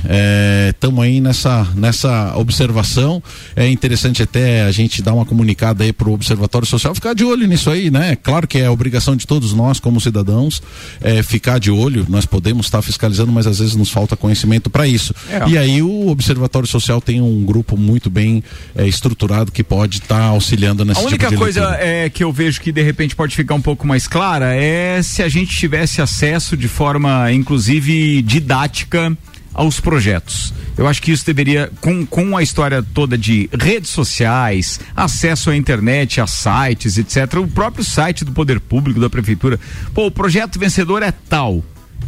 [0.69, 3.21] estamos aí nessa, nessa observação.
[3.55, 7.47] É interessante até a gente dar uma comunicada aí pro Observatório Social, ficar de olho
[7.47, 8.15] nisso aí, né?
[8.15, 10.61] Claro que é obrigação de todos nós, como cidadãos,
[11.01, 12.05] é, ficar de olho.
[12.09, 15.13] Nós podemos estar fiscalizando, mas às vezes nos falta conhecimento para isso.
[15.29, 15.47] É.
[15.49, 18.43] E aí o Observatório Social tem um grupo muito bem
[18.75, 21.85] é, estruturado que pode estar auxiliando nesse A única tipo de coisa leitura.
[21.85, 25.21] é, que eu vejo que de repente pode ficar um pouco mais clara é se
[25.23, 29.15] a gente tivesse acesso de forma, inclusive, didática
[29.53, 30.53] aos projetos.
[30.77, 35.55] Eu acho que isso deveria, com, com a história toda de redes sociais, acesso à
[35.55, 39.59] internet, a sites, etc., o próprio site do poder público, da prefeitura.
[39.93, 41.63] Pô, o projeto vencedor é tal.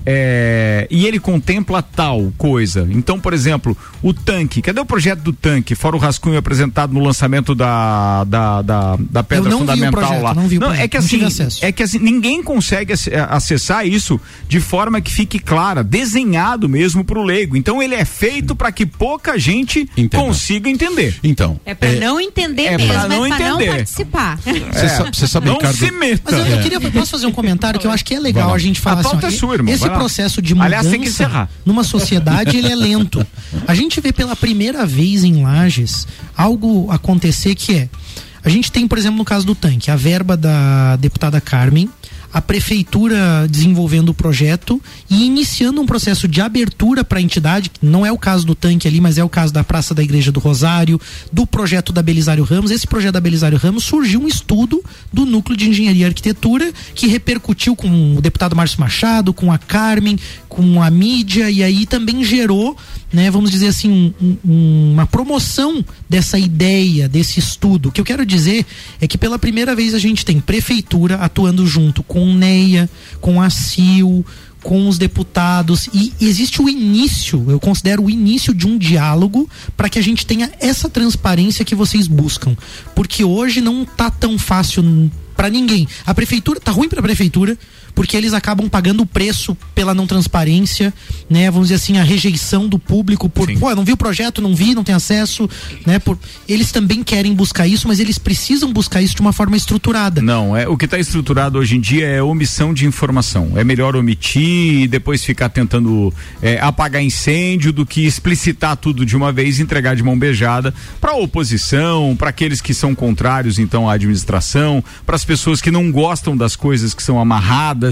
[0.05, 2.87] É, e ele contempla tal coisa.
[2.91, 4.61] Então, por exemplo, o tanque.
[4.61, 5.75] Cadê o projeto do tanque?
[5.75, 9.91] Fora o rascunho apresentado no lançamento da, da, da, da pedra não vi o fundamental
[10.01, 10.33] projeto, lá.
[10.33, 11.65] não vi o é projeto, que não tive assim, acesso.
[11.65, 17.03] é que assim, ninguém consegue ac- acessar isso de forma que fique clara, desenhado mesmo
[17.03, 17.55] para o leigo.
[17.55, 20.23] Então ele é feito para que pouca gente Entenda.
[20.23, 21.15] consiga entender.
[21.23, 23.71] Então, É pra não entender é mesmo, pra não é pra não entender.
[23.75, 24.37] participar.
[24.37, 26.21] você sabe, você sabe, não Ricardo, se meta.
[26.25, 28.57] Mas eu, eu queria, posso fazer um comentário que eu acho que é legal a
[28.57, 29.92] gente falar A pauta assim, é sua, irmão, Esse.
[29.99, 31.49] Processo de mudança Aliás, tem que encerrar.
[31.65, 33.25] numa sociedade ele é lento.
[33.67, 37.89] A gente vê pela primeira vez em Lages algo acontecer que é
[38.43, 41.89] a gente tem, por exemplo, no caso do tanque, a verba da deputada Carmen,
[42.33, 47.85] a prefeitura desenvolvendo o projeto e iniciando um processo de abertura para a entidade, que
[47.85, 50.31] não é o caso do tanque ali, mas é o caso da Praça da Igreja
[50.31, 50.99] do Rosário,
[51.31, 52.71] do projeto da Belisário Ramos.
[52.71, 57.07] Esse projeto da Belisário Ramos surgiu um estudo do Núcleo de Engenharia e Arquitetura que
[57.07, 60.17] repercutiu com o deputado Márcio Machado, com a Carmen,
[60.49, 62.75] com a mídia e aí também gerou,
[63.13, 67.89] né, vamos dizer assim, um- um- uma promoção dessa ideia, desse estudo.
[67.89, 68.65] O que eu quero dizer
[68.99, 72.89] é que pela primeira vez a gente tem prefeitura atuando junto com o NEA,
[73.21, 74.25] com a CIL,
[74.63, 79.89] com os deputados e existe o início, eu considero o início de um diálogo para
[79.89, 82.55] que a gente tenha essa transparência que vocês buscam,
[82.95, 85.85] porque hoje não tá tão fácil para ninguém.
[86.05, 87.57] A prefeitura tá ruim para a prefeitura,
[87.95, 90.93] porque eles acabam pagando o preço pela não transparência,
[91.29, 91.49] né?
[91.49, 94.55] Vamos dizer assim, a rejeição do público por, pô, eu não vi o projeto, não
[94.55, 95.49] vi, não tem acesso,
[95.85, 95.99] né?
[95.99, 100.21] Por, eles também querem buscar isso, mas eles precisam buscar isso de uma forma estruturada.
[100.21, 103.51] Não, é o que está estruturado hoje em dia é omissão de informação.
[103.55, 109.15] É melhor omitir e depois ficar tentando é, apagar incêndio do que explicitar tudo de
[109.15, 113.59] uma vez e entregar de mão beijada para a oposição, para aqueles que são contrários
[113.59, 117.82] então à administração, para as pessoas que não gostam das coisas que são amarradas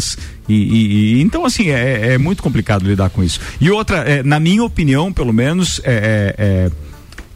[0.48, 3.40] e, e- e- então assim é, é muito complicado lidar com isso.
[3.60, 6.72] E outra, é, na minha opinião, pelo menos, é- é- é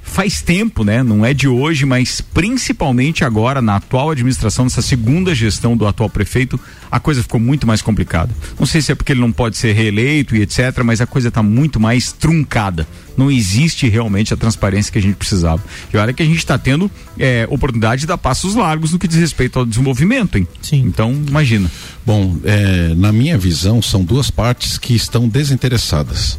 [0.07, 1.03] faz tempo, né?
[1.03, 6.09] Não é de hoje, mas principalmente agora, na atual administração, nessa segunda gestão do atual
[6.09, 6.57] prefeito,
[6.89, 8.33] a coisa ficou muito mais complicada.
[8.57, 11.27] Não sei se é porque ele não pode ser reeleito e etc., mas a coisa
[11.27, 12.87] está muito mais truncada.
[13.17, 15.61] Não existe realmente a transparência que a gente precisava.
[15.93, 16.89] E olha que a gente está tendo
[17.19, 20.47] é, oportunidade de dar passos largos no que diz respeito ao desenvolvimento, hein?
[20.61, 20.83] Sim.
[20.85, 21.69] Então, imagina.
[22.05, 26.37] Bom, é, na minha visão, são duas partes que estão desinteressadas,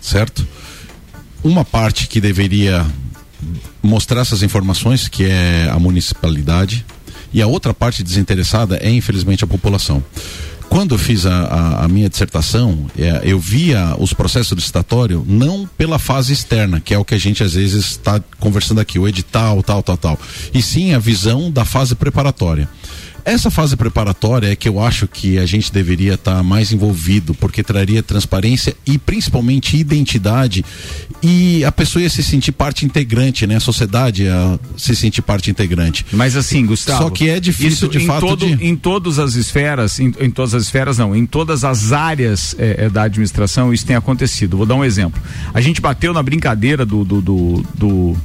[0.00, 0.46] certo?
[1.44, 2.86] Uma parte que deveria
[3.82, 6.86] mostrar essas informações, que é a municipalidade,
[7.32, 10.02] e a outra parte desinteressada é, infelizmente, a população.
[10.70, 15.68] Quando eu fiz a, a- a minha dissertação, é, eu via os processos licitatório não
[15.76, 19.06] pela fase externa, que é o que a gente às vezes está conversando aqui, o
[19.06, 20.18] edital, tal, tal, tal,
[20.54, 22.66] e sim a visão da fase preparatória.
[23.24, 27.62] Essa fase preparatória é que eu acho que a gente deveria estar mais envolvido, porque
[27.62, 30.64] traria transparência e principalmente identidade
[31.22, 33.56] e a pessoa ia se sentir parte integrante, né?
[33.56, 36.04] A sociedade ia se sentir parte integrante.
[36.12, 37.04] Mas assim, Gustavo.
[37.04, 40.52] Só que é difícil de fato todo- de- Em todas as esferas, em, em todas
[40.54, 44.56] as esferas não, em todas as áreas eh, eh, da administração isso tem acontecido.
[44.56, 45.22] Vou dar um exemplo.
[45.54, 48.16] A gente bateu na brincadeira do, do, do- do-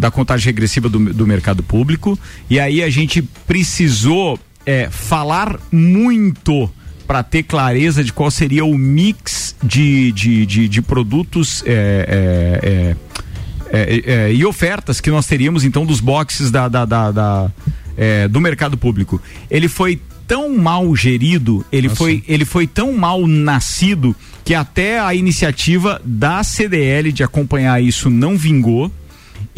[0.00, 6.68] da contagem regressiva do, do mercado público e aí a gente precisou eh, falar muito
[7.06, 12.60] para ter clareza de qual seria o mix de, de, de, de produtos eh, eh,
[12.62, 12.96] eh,
[13.72, 17.50] é, é, e ofertas que nós teríamos então dos boxes da, da- da- da,
[17.96, 19.20] é, do mercado público.
[19.48, 25.14] Ele foi tão mal gerido, ele foi, ele foi tão mal nascido que até a
[25.14, 28.90] iniciativa da CDL de acompanhar isso não vingou.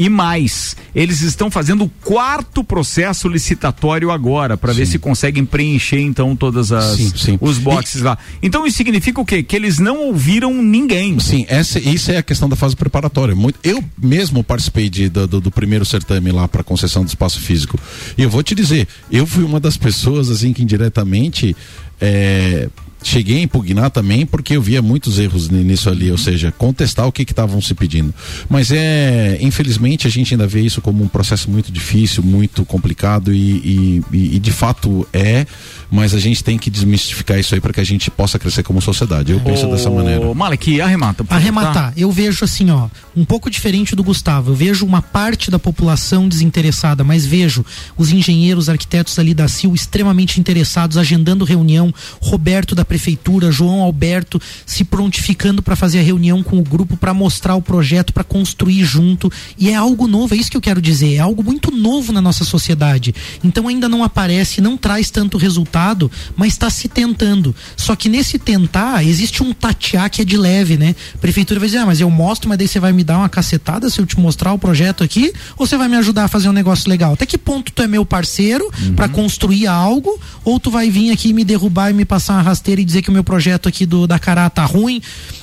[0.04, 6.00] E mais, eles estão fazendo o quarto processo licitatório agora para ver se conseguem preencher
[6.00, 7.38] então todas as Sim, sim.
[7.40, 8.18] os boxes lá.
[8.42, 9.44] Então isso significa o quê?
[9.44, 11.20] Que eles não ouviram ninguém.
[11.20, 13.34] Sim, essa, isso é a questão da fase preparatória.
[13.34, 17.38] Muito, eu mesmo participei de, do, do- do primeiro certame lá para concessão do espaço
[17.40, 17.78] físico.
[18.18, 21.54] E eu vou te dizer, eu fui uma das pessoas, assim, que indiretamente
[22.00, 22.68] é,
[23.02, 27.06] cheguei a impugnar também porque eu via muitos erros ni- nisso ali, ou seja, contestar
[27.06, 28.14] o que que estavam se pedindo.
[28.48, 33.32] Mas é, infelizmente, a gente ainda vê isso como um processo muito difícil, muito complicado
[33.32, 35.46] e, e- e- de fato é,
[35.90, 38.80] mas a gente tem que desmistificar isso aí para que a gente possa crescer como
[38.80, 39.32] sociedade.
[39.32, 40.32] Eu penso dessa maneira.
[40.34, 41.22] Malek, arremata.
[41.24, 41.92] por favor, Arrematar.
[41.96, 44.50] Eu vejo assim, ó, um pouco diferente do Gustavo.
[44.52, 47.64] Eu vejo uma parte da população desinteressada, mas vejo
[47.96, 51.92] os engenheiros, arquitetos ali da CIL extremamente interessados, agendando reunião.
[52.20, 57.14] Roberto da prefeitura, João Alberto se prontificando para fazer a reunião com o grupo para
[57.14, 59.32] mostrar o projeto, para construir junto.
[59.58, 61.14] E é algo novo, é isso que eu quero dizer.
[61.14, 63.14] É algo muito novo na nossa sociedade.
[63.42, 67.56] Então ainda não aparece, não traz tanto resultado, mas está se tentando.
[67.78, 70.94] Só que nesse tentar, existe um tatear que é de leve, né?
[71.14, 73.28] A prefeitura vai dizer, ah, mas eu mostro, mas daí você vai me dar uma
[73.30, 75.32] cacetada se eu te mostrar o projeto aqui?
[75.56, 77.14] Ou você vai me ajudar a fazer um negócio legal?
[77.14, 80.20] Até que ponto tu é meu parceiro pra construir algo?
[80.44, 83.12] Ou tu vai vir aqui me derrubar e me passar uma rasteira dizer que o
[83.12, 85.00] meu projeto aqui do da Cará tá ruim?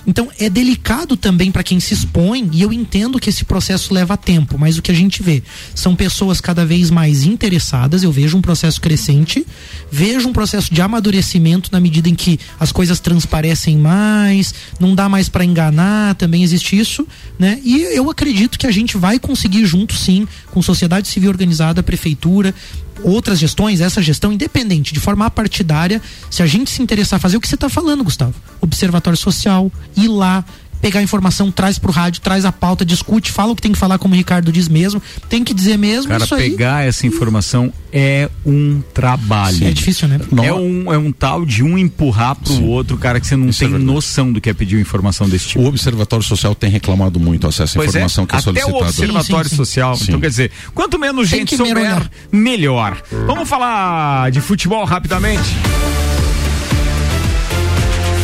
[0.10, 4.18] Então é delicado também para quem se expõe e eu entendo que esse processo leva
[4.18, 5.44] tempo, mas o que a gente vê
[5.76, 9.46] são pessoas cada vez mais interessadas, eu vejo um processo crescente,
[9.92, 15.08] vejo um processo de amadurecimento na medida em que as coisas transparecem mais, não dá
[15.08, 17.60] mais para enganar, também existe isso, né?
[17.64, 22.56] E eu acredito que a gente vai conseguir junto sim, com sociedade civil organizada, prefeitura,
[23.04, 27.42] outras gestões, essa gestão independente, de forma apartidária, se a gente se interessar fazer o
[27.42, 29.72] que você está falando, Gustavo, observatório social,
[30.06, 30.44] ir lá
[30.82, 33.78] pegar a informação, traz pro rádio, traz a pauta, discute, fala o que tem que
[33.78, 37.06] falar, como o Ricardo diz mesmo, tem que dizer mesmo, Cara, isso aí pegar essa
[37.06, 39.68] informação é um trabalho.
[39.68, 40.22] é difícil, né?
[40.42, 43.62] É um, é um tal de um empurrar pro outro, cara, que você não Isso
[43.62, 43.94] é tem verdade.
[43.94, 45.64] noção do que é pedir informação desse tipo.
[45.66, 48.74] O Observatório Social tem reclamado muito acesso à Pois informação é, que é até solicitada.
[48.78, 49.56] o Observatório Sim, sim, sim.
[49.58, 49.96] Social.
[49.98, 50.04] Sim.
[50.08, 52.12] Então, quer dizer, quanto menos Tem gente souber, mergulhar.
[52.32, 53.02] melhor.
[53.28, 55.44] Vamos falar de futebol rapidamente?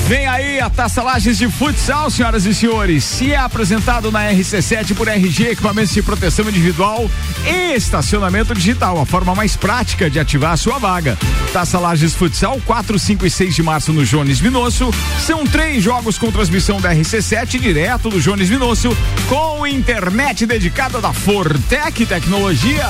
[0.08, 3.04] Vem aí a Taça Lages de Futsal, senhoras e senhores.
[3.04, 7.10] Se é apresentado na RC7 por RG, equipamentos de proteção individual
[7.44, 11.18] e estacionamento digital, a forma mais prática de ativar a sua vaga.
[11.52, 14.94] Taça Lages Futsal, 4, 5 e 6 de março no Jones Minosso.
[15.26, 18.96] São três jogos com transmissão da RC7 direto do Jones Minosso,
[19.28, 22.88] com internet dedicada da Fortec Tecnologia.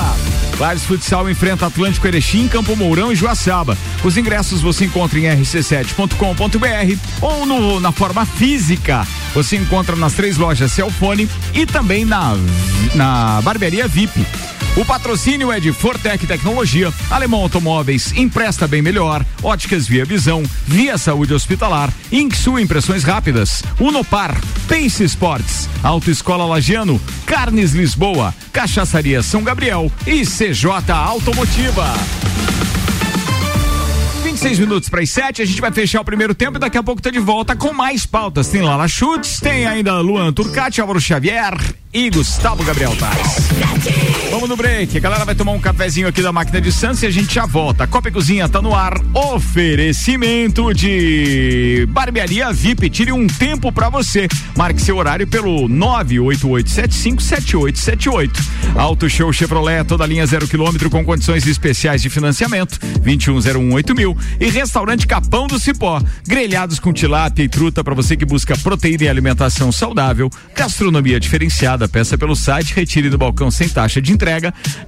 [0.58, 3.76] Lages Futsal enfrenta Atlântico Erechim, Campo Mourão e Joaçaba.
[4.04, 9.06] Os ingressos você encontra em rc7.com.br ou no- na forma física.
[9.34, 12.34] Você encontra nas três lojas Celfone e também na,
[12.94, 14.24] na barbearia VIP.
[14.76, 20.98] O patrocínio é de Fortec Tecnologia, Alemão Automóveis, Empresta Bem Melhor, Óticas Via Visão, Via
[20.98, 24.38] Saúde Hospitalar, Inksul Impressões Rápidas, Unopar,
[24.68, 31.94] Pace Sports, Autoescola Lagiano, Carnes Lisboa, Cachaçaria São Gabriel e CJ Automotiva.
[34.46, 36.82] 26 minutos para as 7, a gente vai fechar o primeiro tempo e daqui a
[36.82, 38.46] pouco tá de volta com mais pautas.
[38.46, 41.52] Tem Lala Chutes, tem ainda Luan Turcati, Álvaro Xavier
[41.92, 44.25] e Gustavo Gabriel Tais.
[44.36, 44.98] Vamos no break.
[44.98, 47.46] A galera vai tomar um cafezinho aqui da máquina de Santos e a gente já
[47.46, 47.86] volta.
[47.86, 49.00] Copa e Cozinha tá no ar.
[49.14, 52.90] Oferecimento de Barbearia VIP.
[52.90, 54.28] Tire um tempo pra você.
[54.54, 58.30] Marque seu horário pelo 988757878.
[58.74, 62.78] Auto Show Chevrolet, toda linha zero quilômetro com condições especiais de financiamento.
[63.00, 64.14] 21018000 mil.
[64.38, 66.02] E Restaurante Capão do Cipó.
[66.28, 70.28] Grelhados com tilápia e truta para você que busca proteína e alimentação saudável.
[70.54, 71.88] Gastronomia diferenciada.
[71.88, 74.25] Peça pelo site, retire do balcão sem taxa de entrega.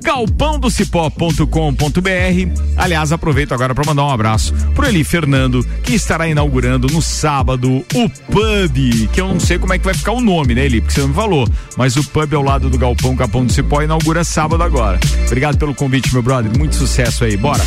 [0.03, 2.63] galpãodocipó.com.br.
[2.77, 7.85] Aliás, aproveito agora para mandar um abraço pro Eli Fernando, que estará inaugurando no sábado
[7.95, 10.81] o pub, que eu não sei como é que vai ficar o nome, né, Eli?
[10.81, 11.49] Porque você não falou.
[11.77, 14.99] Mas o pub ao lado do Galpão Capão do Cipó inaugura sábado agora.
[15.27, 16.57] Obrigado pelo convite, meu brother.
[16.57, 17.37] Muito sucesso aí.
[17.37, 17.63] Bora.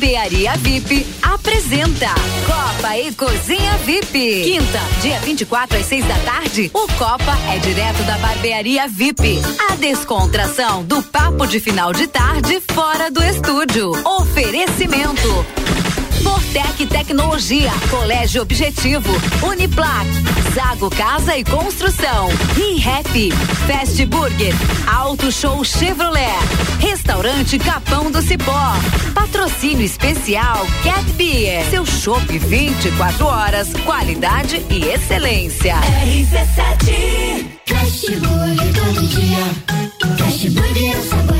[0.00, 2.06] Barbearia VIP apresenta
[2.46, 4.44] Copa e Cozinha VIP.
[4.44, 9.38] Quinta, dia 24 às 6 da tarde, o Copa é direto da Barbearia VIP.
[9.70, 13.90] A descontração do papo de final de tarde fora do estúdio.
[14.02, 15.44] Oferecimento.
[16.22, 19.10] Fortec Tecnologia, Colégio Objetivo,
[19.42, 20.06] Uniplac,
[20.54, 23.30] Zago Casa e Construção, ReHap,
[23.66, 24.54] Fast Burger,
[24.86, 26.38] Auto Show Chevrolet,
[26.78, 28.72] Restaurante Capão do Cipó,
[29.14, 35.74] Patrocínio Especial Cat Beer, seu chopp 24 horas, qualidade e excelência.
[36.04, 40.16] RC7 Fast Burger todo dia.
[40.18, 41.39] Fast Burger é o sabor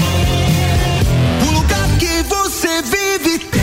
[1.47, 3.60] O lugar que você vive tem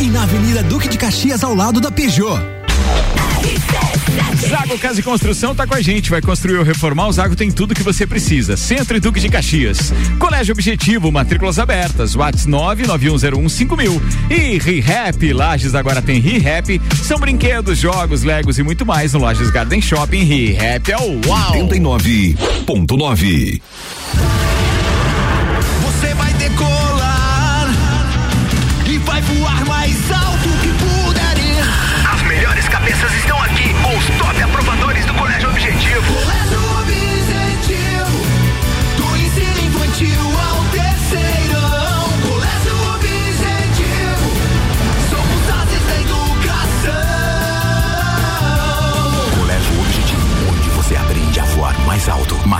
[0.00, 2.40] e na Avenida Duque de Caxias, ao lado da Peugeot.
[4.48, 7.50] Zago Casa e Construção tá com a gente, vai construir ou reformar, o Zago tem
[7.50, 8.56] tudo que você precisa.
[8.56, 9.92] Centro e Duque de Caxias.
[10.18, 14.00] Colégio Objetivo, matrículas abertas, Whats 991015000.
[14.30, 19.50] E ReHap, Lages agora tem ReHap, são brinquedos, jogos, legos e muito mais no Lages
[19.50, 20.24] Garden Shopping.
[20.24, 21.52] ReHap é o uau!
[21.68, 23.60] 89.9.
[25.82, 26.79] Você vai decolar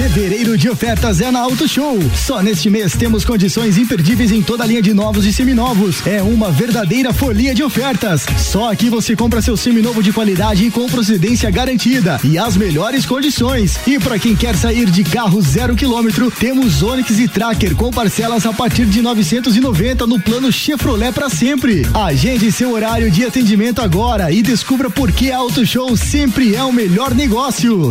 [0.00, 1.98] Fevereiro de ofertas é na Auto Show.
[2.16, 6.06] Só neste mês temos condições imperdíveis em toda a linha de novos e seminovos.
[6.06, 8.24] É uma verdadeira folia de ofertas.
[8.38, 13.04] Só aqui você compra seu seminovo de qualidade e com procedência garantida e as melhores
[13.04, 13.78] condições.
[13.86, 18.46] E para quem quer sair de carro zero quilômetro, temos Onix e Tracker com parcelas
[18.46, 21.86] a partir de 990 no plano Chevrolet para sempre.
[21.92, 26.72] Agende seu horário de atendimento agora e descubra por que Auto Show sempre é o
[26.72, 27.90] melhor negócio.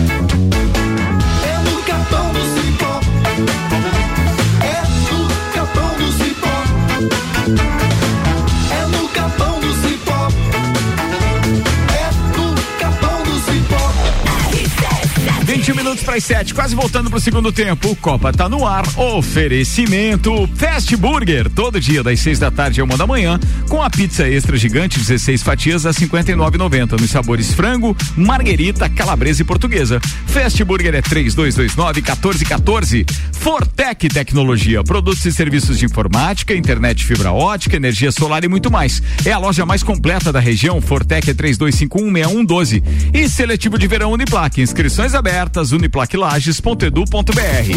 [15.71, 17.91] 21 minutos para as 7, quase voltando pro segundo tempo.
[17.91, 18.83] O Copa tá no ar.
[18.97, 23.89] Oferecimento Fast Burger, todo dia das 6 da tarde ao uma da manhã, com a
[23.89, 30.01] pizza extra gigante, 16 fatias a 59,90 nos sabores frango, marguerita, calabresa e portuguesa.
[30.27, 33.05] Fast Burger é 3229 1414.
[33.31, 39.01] Fortec Tecnologia, produtos e serviços de informática, internet fibra ótica, energia solar e muito mais.
[39.25, 40.81] É a loja mais completa da região.
[40.81, 42.83] Fortec é 32516112.
[43.13, 47.67] E seletivo de verão Uniplac, inscrições abertas uniplaclages.edu.br.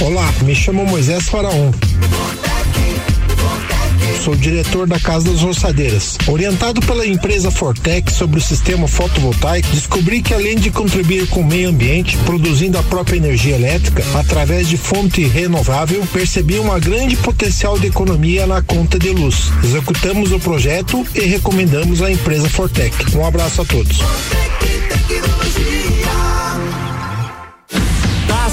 [0.00, 1.70] Olá, me chamo Moisés Faraon.
[4.22, 6.18] Sou diretor da Casa das Roçadeiras.
[6.26, 11.46] Orientado pela empresa Fortec sobre o sistema fotovoltaico, descobri que além de contribuir com o
[11.46, 17.78] meio ambiente, produzindo a própria energia elétrica através de fonte renovável, percebi uma grande potencial
[17.78, 19.50] de economia na conta de luz.
[19.64, 23.16] Executamos o projeto e recomendamos a empresa Fortec.
[23.16, 23.98] Um abraço a todos.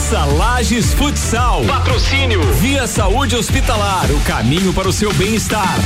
[0.04, 1.64] Taça Lages Futsal.
[1.64, 2.42] Patrocínio.
[2.56, 4.12] Via Saúde Hospitalar.
[4.12, 5.78] O caminho para o seu bem-estar.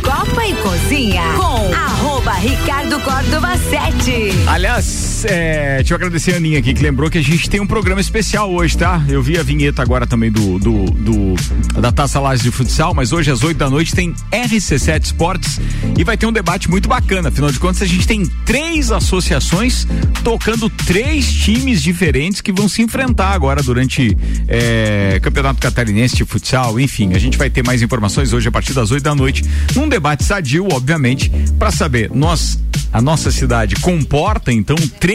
[0.00, 4.30] Copa e Cozinha com arroba Ricardo Córdova 7.
[4.46, 7.66] Aliás, é, deixa eu agradecer a Aninha aqui, que lembrou que a gente tem um
[7.66, 9.02] programa especial hoje, tá?
[9.08, 11.34] Eu vi a vinheta agora também do, do, do-
[11.80, 15.60] da Taça Lages de Futsal, mas hoje às 8 da noite tem RC7 Esportes
[15.98, 17.28] e vai ter um debate muito bacana.
[17.28, 19.86] Afinal de contas, a gente tem três associações
[20.22, 24.16] tocando três times diferentes que vão se enfrentar agora durante
[24.46, 27.12] é, Campeonato Catarinense de Futsal, enfim.
[27.14, 29.44] A gente vai ter mais informações hoje a partir das 8 da noite,
[29.74, 32.58] num debate sadio, obviamente, para saber, nós,
[32.92, 35.13] a nossa cidade comporta então três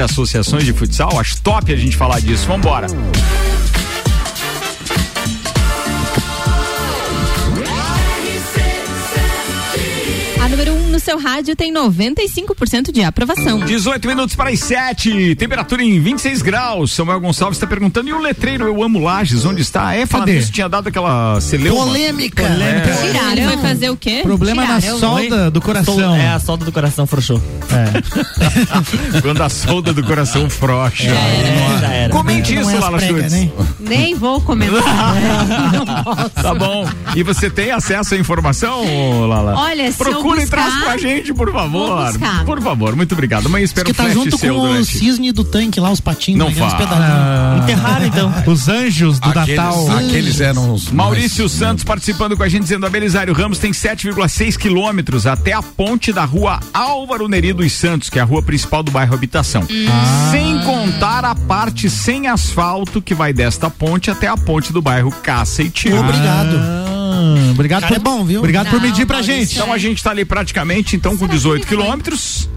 [0.00, 1.18] associações de futsal?
[1.18, 2.46] Acho top a gente falar disso.
[2.46, 2.86] Vambora.
[11.04, 13.60] Seu rádio tem 95% de aprovação.
[13.60, 16.92] 18 minutos para as 7, temperatura em 26 graus.
[16.92, 19.94] Samuel Gonçalves está perguntando: e o letreiro Eu Amo Lages, onde está?
[19.94, 20.38] É, Cadê?
[20.38, 21.84] isso, tinha dado aquela celeuma.
[21.86, 22.42] Polêmica.
[22.42, 22.80] É.
[23.12, 23.44] Tiraram.
[23.44, 24.20] Vai fazer o quê?
[24.22, 24.98] Problema na Tiraram.
[25.00, 25.94] solda do coração.
[25.94, 27.40] Sol- É, a solda do coração frouxou.
[29.22, 31.04] Quando a solda do coração frouxa.
[31.80, 32.12] já era.
[32.12, 33.50] Comente isso, é Lala né?
[33.80, 35.14] Nem vou comentar.
[35.72, 36.30] Não posso.
[36.30, 36.88] Tá bom.
[37.14, 39.54] E você tem acesso à informação, Lala?
[39.56, 42.12] Olha, se eu Procura e traz buscar, pra gente, por favor.
[42.44, 43.46] Por favor, muito obrigado.
[43.46, 44.98] Amanhã espero que tá junto seu com o durante.
[44.98, 46.38] cisne do tanque lá, os patinhos.
[46.38, 46.76] Não fala.
[46.76, 47.62] pedalinhos.
[47.62, 48.34] Enterraram então.
[48.46, 49.90] Os anjos do Aqueles, Natal.
[49.96, 50.90] aqueles eram os.
[50.90, 55.62] Maurício Santos participando com a gente, dizendo a Belisário Ramos tem 7,6 quilômetros até a
[55.62, 59.62] ponte da rua Álvaro Neri dos Santos, que é a rua principal do bairro Habitação.
[59.62, 59.86] Hum.
[60.30, 65.10] Sem contar a parte sem asfalto que vai desta ponte até a ponte do bairro
[65.22, 65.98] Caça e Tiro.
[65.98, 66.56] Obrigado.
[66.56, 67.03] Ah,
[67.52, 68.38] obrigado Cara, por, é bom, viu?
[68.40, 69.40] Obrigado por Não, medir pra Maurício.
[69.40, 69.54] gente.
[69.56, 72.48] Então a gente tá ali praticamente então com 18 quilômetros.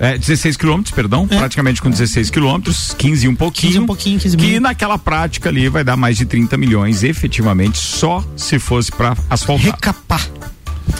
[0.00, 3.72] É, 16 quilômetros, perdão, praticamente com 16 quilômetros, 15 e um pouquinho.
[3.74, 4.62] 15 um pouquinho, 15 Que minutos.
[4.62, 9.66] naquela prática ali vai dar mais de 30 milhões, efetivamente, só se fosse pra asfaltar.
[9.66, 10.28] Recapar.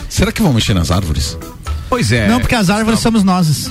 [0.08, 1.36] Será que vão mexer nas árvores?
[1.94, 2.26] Pois é.
[2.26, 3.70] Não, porque as árvores somos nós.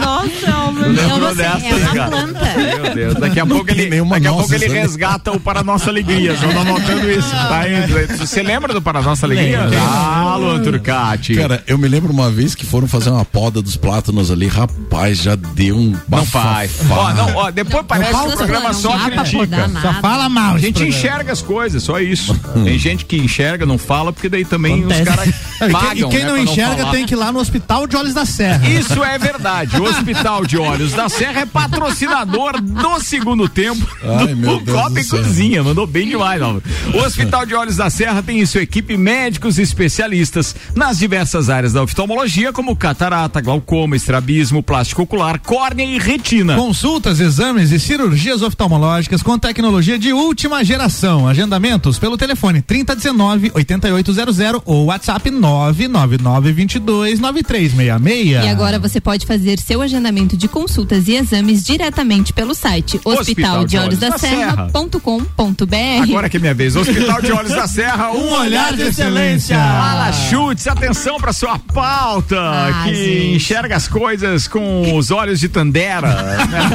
[0.00, 2.08] Nossa, Eu não sei, dessa, é uma cara?
[2.08, 2.40] planta.
[2.56, 5.90] Meu Deus, daqui a pouco ele, daqui a nossa, pouco ele resgata o Para Nossa
[5.90, 6.34] Alegria.
[6.34, 7.30] Tô anotando isso.
[7.30, 8.16] Tá indo.
[8.18, 9.64] Você lembra do Para Nossa Alegria?
[9.64, 9.78] Lembro.
[9.80, 11.34] Ah, Luan Turcati.
[11.34, 15.18] Cara, eu me lembro uma vez que foram fazer uma poda dos plátanos ali, rapaz,
[15.18, 16.72] já deu um Não faz.
[16.88, 19.70] Ó, não, ó, depois parece que o programa não só critica.
[19.82, 20.54] Só fala mal.
[20.54, 22.34] A gente enxerga as coisas, só isso.
[22.64, 25.02] Tem gente que enxerga, não fala, porque daí também Acontece.
[25.02, 26.08] os caras E quem- pagam.
[26.08, 26.90] e quem né, não enxerga falar.
[26.92, 28.68] tem que ir lá no Hospital de Olhos da Serra.
[28.68, 29.76] Isso é verdade.
[29.80, 35.04] O Hospital de Olhos da Serra é patrocinador do segundo tempo Ai, do Copa e.
[35.04, 35.62] Cozinha.
[35.64, 36.58] Mandou bem demais, ó.
[36.94, 41.50] O Hospital de Olhos da Serra tem em sua equipe médicos e especialistas nas diversas
[41.50, 46.54] áreas da oftalmologia, como catarata, glaucoma, estrabismo, plástico ocular, córnea e retina.
[46.54, 51.26] Consultas, exames e cirurgias oftalmológicas com tecnologia de última geração.
[51.26, 58.44] Agendamentos pelo telefone 3019 8800 ou WhatsApp 999 22 9366.
[58.44, 63.64] E agora você pode fazer seu agendamento de consultas e exames diretamente pelo site Hospital
[63.64, 66.02] de Olhos da hospitaldeolhosdaserra.com.br.
[66.02, 66.76] Agora que é minha vez.
[66.76, 69.56] Hospital de Olhos da Serra, um, olhar de excelência.
[69.56, 73.36] Fala, chutes, atenção para sua pauta, Ah, que gente.
[73.36, 76.08] enxerga as coisas com os olhos de Tandera.
[76.46, 76.70] né?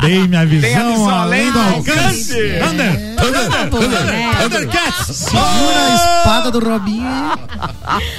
[0.02, 2.32] Bem minha visão, Tem a visão além do alcance.
[2.34, 3.17] gente.
[3.32, 5.16] Thunder, Thunder, Thunder, Thundercats.
[5.16, 7.06] Segura a espada do Robinho.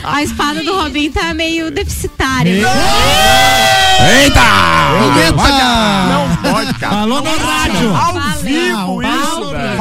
[0.03, 2.51] A espada do Robin tá meio deficitária.
[2.51, 4.39] Eita!
[5.25, 5.39] Eita!
[6.09, 6.95] Não pode, cara.
[6.95, 7.95] Falou no rádio.
[7.95, 9.01] Ao vivo.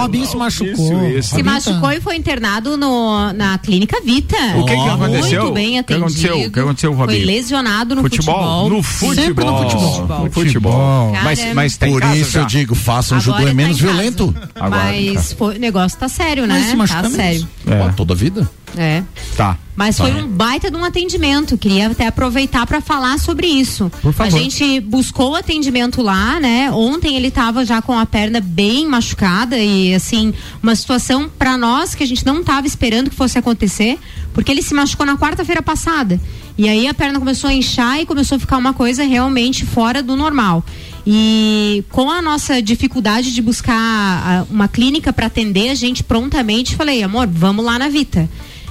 [0.01, 1.09] Robinho se machucou.
[1.09, 1.35] Isso.
[1.37, 4.37] Se machucou e foi internado no, na Clínica Vita.
[4.57, 5.43] O que que aconteceu?
[5.43, 6.05] Muito bem O que atendido.
[6.05, 6.47] aconteceu?
[6.47, 7.19] O que aconteceu, Robinho?
[7.19, 8.35] Foi lesionado no futebol?
[8.35, 8.71] futebol.
[8.71, 9.15] No futebol.
[9.15, 10.25] Sempre no futebol.
[10.25, 11.13] No futebol.
[11.23, 12.41] Mas, mas tem Por isso já.
[12.41, 14.35] eu digo, façam judô Agora é tá menos violento.
[14.55, 16.75] Agora, Mas o negócio tá sério, né?
[16.77, 17.49] Mas se tá sério.
[17.67, 17.89] É.
[17.93, 18.49] Toda a vida?
[18.77, 19.03] É.
[19.37, 19.57] Tá.
[19.75, 20.05] Mas Tá.
[20.05, 21.57] foi um baita de um atendimento.
[21.57, 23.91] Queria até aproveitar para falar sobre isso.
[24.03, 24.27] Por favor.
[24.27, 26.71] A gente buscou atendimento lá, né?
[26.73, 31.95] Ontem ele tava já com a perna bem machucada e assim, uma situação para nós
[31.95, 33.99] que a gente não tava esperando que fosse acontecer,
[34.35, 36.21] porque ele se machucou na quarta-feira passada.
[36.57, 40.03] E aí a perna começou a inchar e começou a ficar uma coisa realmente fora
[40.03, 40.65] do normal.
[41.07, 46.75] E com a nossa dificuldade de buscar ah, uma clínica para atender a gente prontamente,
[46.77, 48.29] falei, amor, vamos lá na Vita.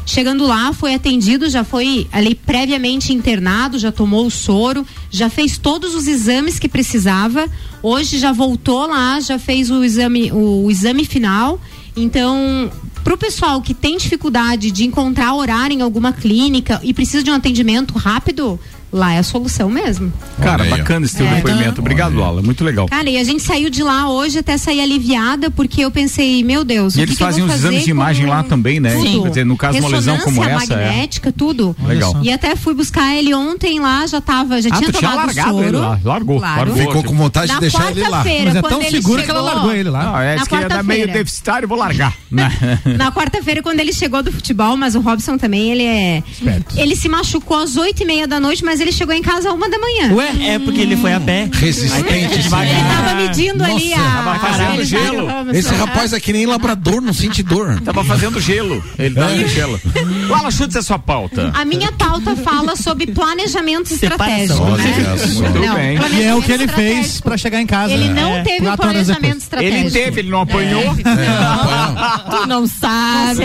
[0.07, 5.57] Chegando lá, foi atendido, já foi ali previamente internado, já tomou o soro, já fez
[5.57, 7.45] todos os exames que precisava.
[7.83, 11.59] Hoje já voltou lá, já fez o exame, o, o exame final.
[11.93, 12.71] Então,
[13.03, 17.29] para o pessoal que tem dificuldade de encontrar horário em alguma clínica e precisa de
[17.29, 18.57] um atendimento rápido,
[18.91, 20.11] lá é a solução mesmo.
[20.41, 21.35] Cara, bacana esse teu É.
[21.35, 21.81] depoimento.
[21.81, 22.41] Obrigado, Lala.
[22.41, 22.87] Muito legal.
[22.87, 26.63] Cara, e a gente saiu de lá hoje até sair aliviada, porque eu pensei, meu
[26.63, 28.79] Deus, E o eles que que eu fazem vou os exames de imagem lá também,
[28.79, 28.95] né?
[28.95, 29.23] Tudo.
[29.23, 30.73] Quer dizer, no caso, uma lesão como essa.
[30.73, 30.77] É...
[30.85, 31.75] magnética, tudo.
[31.85, 32.17] Legal.
[32.23, 35.25] E até fui buscar ele ontem lá, já tava, já Ah, tinha tu tinha tomado
[35.27, 35.67] largado soro.
[35.67, 35.99] ele lá.
[36.03, 36.39] Largou.
[36.39, 36.57] Claro.
[36.71, 36.77] largou.
[36.77, 38.23] Ficou com vontade de deixar ele lá.
[38.23, 40.03] Mas é tão seguro que ela chegou- largou ele lá.
[40.05, 42.13] Não, é Na que é da meio deficitário, vou largar.
[42.31, 42.51] né?
[42.97, 46.23] Na quarta-feira, quando ele chegou do futebol, mas o Robson também, ele é.
[46.75, 49.55] Ele se machucou às oito e meia da noite, mas ele chegou em casa às
[49.55, 50.13] uma da manhã.
[50.13, 51.49] Ué, é porque ele foi a pé.
[51.53, 52.07] Resistente.
[52.13, 53.97] Ele tava medindo ali a.
[53.97, 55.27] tava fazendo a- gelo.
[55.53, 57.79] Esse rapaz é que nem labrador, não sente dor.
[57.81, 58.83] Tava fazendo gelo.
[58.97, 59.47] Ele tava É.
[59.47, 59.79] gelo.
[60.29, 61.51] Lala, chute a sua pauta.
[61.53, 65.17] A minha pauta fala sobre planejamento estratégico, Olha né?
[65.17, 65.27] só.
[65.27, 65.97] Muito Não, bem.
[66.13, 67.93] E é o que ele fez pra chegar em casa.
[67.93, 68.43] Ele não É.
[68.43, 69.77] teve um planejamento estratégico.
[69.79, 70.95] Ele teve, ele não apanhou.
[70.95, 73.43] Tu não sabe.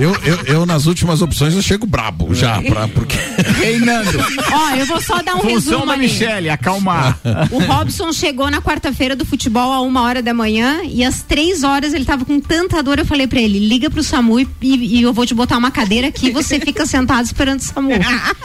[0.00, 3.16] Eu, eu, eu, nas últimas opções, eu chego brabo já, pra, porque.
[3.70, 4.18] Reinando.
[4.52, 6.02] Ó, eu vou só dar um Função resumo da ali.
[6.02, 7.18] Michele, acalmar.
[7.50, 11.62] O Robson chegou na quarta-feira do futebol a uma hora da manhã e às três
[11.62, 12.98] horas ele tava com tanta dor.
[12.98, 16.08] Eu falei pra ele: liga pro SAMU e, e eu vou te botar uma cadeira
[16.08, 17.90] aqui e você fica sentado esperando o SAMU.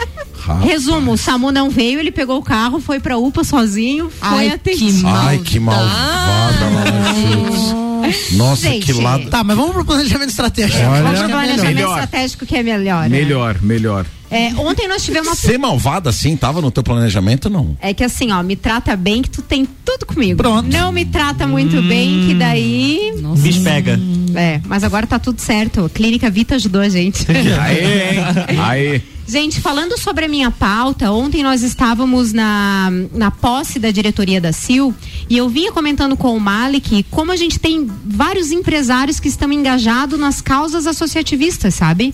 [0.62, 4.50] Resumo: o SAMU não veio, ele pegou o carro, foi pra UPA sozinho, foi Ai,
[4.50, 5.00] atendido.
[5.00, 7.95] que Ai, que malvada, Lala
[8.34, 8.86] Nossa, Gente.
[8.86, 9.30] que lado.
[9.30, 10.78] Tá, mas vamos pro planejamento estratégico.
[10.84, 11.04] Olha.
[11.04, 11.90] Vamos pro planejamento Melhor.
[12.00, 13.10] estratégico que é melhor.
[13.10, 13.18] né?
[13.18, 14.06] Melhor, melhor.
[14.32, 15.36] É, ontem nós tivemos uma.
[15.36, 17.78] Ser malvada assim, tava no teu planejamento, não?
[17.80, 20.38] É que assim, ó, me trata bem que tu tem tudo comigo.
[20.38, 20.68] Pronto.
[20.68, 23.14] Não me trata muito bem, que daí.
[23.24, 24.00] O bicho pega.
[24.34, 25.86] É, mas agora tá tudo certo.
[25.86, 27.26] A Clínica Vita ajudou a gente.
[27.62, 28.60] Aê, hein?
[28.60, 29.02] Aê.
[29.28, 34.54] Gente, falando sobre a minha pauta, ontem nós estávamos na, na posse da diretoria da
[34.54, 34.94] CIL
[35.28, 39.52] e eu vinha comentando com o Malik como a gente tem vários empresários que estão
[39.52, 42.14] engajados nas causas associativistas, sabe?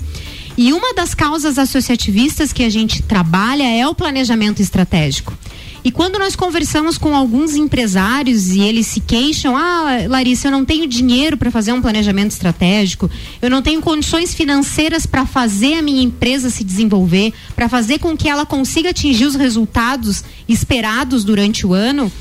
[0.57, 5.37] E uma das causas associativistas que a gente trabalha é o planejamento estratégico.
[5.83, 10.63] E quando nós conversamos com alguns empresários e eles se queixam, ah, Larissa, eu não
[10.63, 13.09] tenho dinheiro para fazer um planejamento estratégico,
[13.41, 18.15] eu não tenho condições financeiras para fazer a minha empresa se desenvolver, para fazer com
[18.15, 22.11] que ela consiga atingir os resultados esperados durante o ano.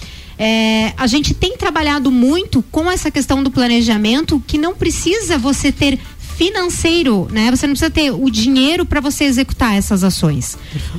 [0.43, 5.71] É, a gente tem trabalhado muito com essa questão do planejamento que não precisa você
[5.71, 5.99] ter
[6.41, 7.51] financeiro, né?
[7.51, 10.57] Você não precisa ter o dinheiro para você executar essas ações.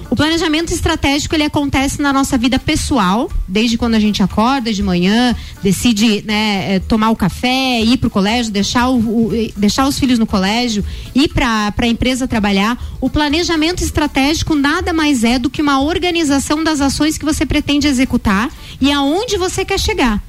[0.07, 4.83] O planejamento estratégico ele acontece na nossa vida pessoal, desde quando a gente acorda de
[4.83, 9.87] manhã, decide né, eh, tomar o café, ir para o colégio, deixar, o, eh, deixar
[9.87, 10.85] os filhos no colégio,
[11.15, 12.77] ir para a empresa trabalhar.
[13.01, 17.87] O planejamento estratégico nada mais é do que uma organização das ações que você pretende
[17.87, 20.21] executar e aonde você quer chegar.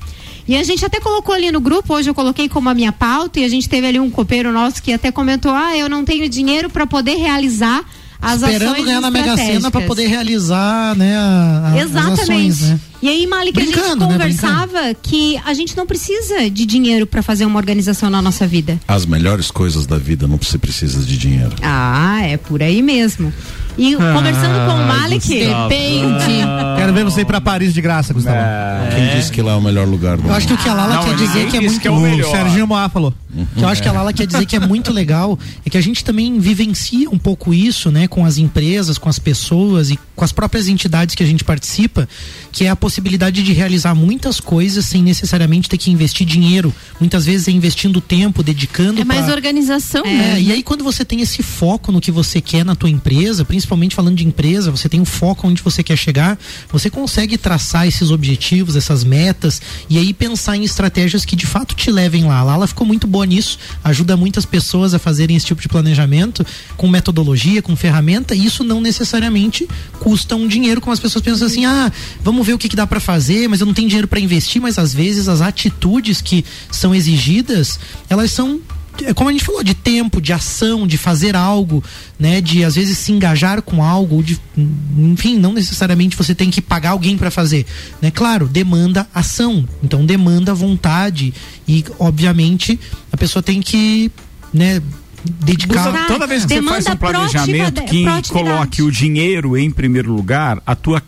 [0.47, 3.38] E a gente até colocou ali no grupo, hoje eu coloquei como a minha pauta,
[3.40, 6.28] e a gente teve ali um copeiro nosso que até comentou: ah, eu não tenho
[6.28, 7.82] dinheiro para poder realizar
[8.20, 11.82] as Esperando ações ganhar na Mega Sena pra estratégicas." poder realizar, né, a, a- as
[11.90, 12.20] Exatamente.
[12.22, 12.80] ações, né?
[13.03, 13.97] E aí, Malik, a gente né?
[13.99, 18.78] conversava que a gente não precisa de dinheiro para fazer uma organização na nossa vida.
[18.86, 21.51] As melhores coisas da vida não você precisa de dinheiro.
[21.62, 23.32] Ah, é por aí mesmo.
[23.79, 26.43] E conversando com o Malik, Depende.
[26.77, 28.37] Quero ver você ir pra Paris de graça, Gustavo.
[28.95, 30.75] Quem disse que lá é o melhor lugar do Eu acho que o que a
[30.75, 32.31] Lala Não, quer dizer que é muito que é o O melhor.
[32.31, 33.14] Serginho Moá falou.
[33.57, 35.81] que eu acho que a Lala quer dizer que é muito legal é que a
[35.81, 40.25] gente também vivencia um pouco isso, né, com as empresas, com as pessoas e com
[40.25, 42.07] as próprias entidades que a gente participa,
[42.53, 46.75] que é a possibilidade de realizar muitas coisas sem necessariamente ter que investir dinheiro.
[47.01, 50.41] Muitas vezes é investindo tempo, dedicando É mais pra- organização, É, né?
[50.41, 53.62] e aí quando você tem esse foco no que você quer na tua empresa, principalmente
[53.95, 56.39] falando de empresa, você tem um foco onde você quer chegar,
[56.71, 61.75] você consegue traçar esses objetivos, essas metas e aí pensar em estratégias que de fato
[61.75, 62.39] te levem lá.
[62.39, 66.45] A Lala ficou muito boa nisso, ajuda muitas pessoas a fazerem esse tipo de planejamento
[66.77, 71.47] com metodologia, com ferramenta, e isso não necessariamente custa um dinheiro, como as pessoas pensam
[71.47, 71.91] assim: "Ah,
[72.23, 74.61] vamos ver o que, que dá para fazer, mas eu não tenho dinheiro para investir",
[74.61, 78.61] mas às vezes as atitudes que são exigidas, elas são
[79.14, 81.82] como a gente falou, de tempo, de ação, de fazer algo,
[82.18, 82.40] né?
[82.40, 84.38] De às vezes se engajar com algo, de,
[84.97, 87.66] enfim, não necessariamente você tem que pagar alguém para fazer,
[88.01, 88.11] né?
[88.11, 91.32] Claro, demanda ação, então demanda vontade
[91.66, 92.78] e, obviamente,
[93.11, 94.11] a pessoa tem que,
[94.53, 94.82] né?
[95.24, 95.84] Dedicar.
[95.84, 100.61] Toda, toda vez que você faz um planejamento que coloque o dinheiro em primeiro lugar,
[100.66, 101.01] a tua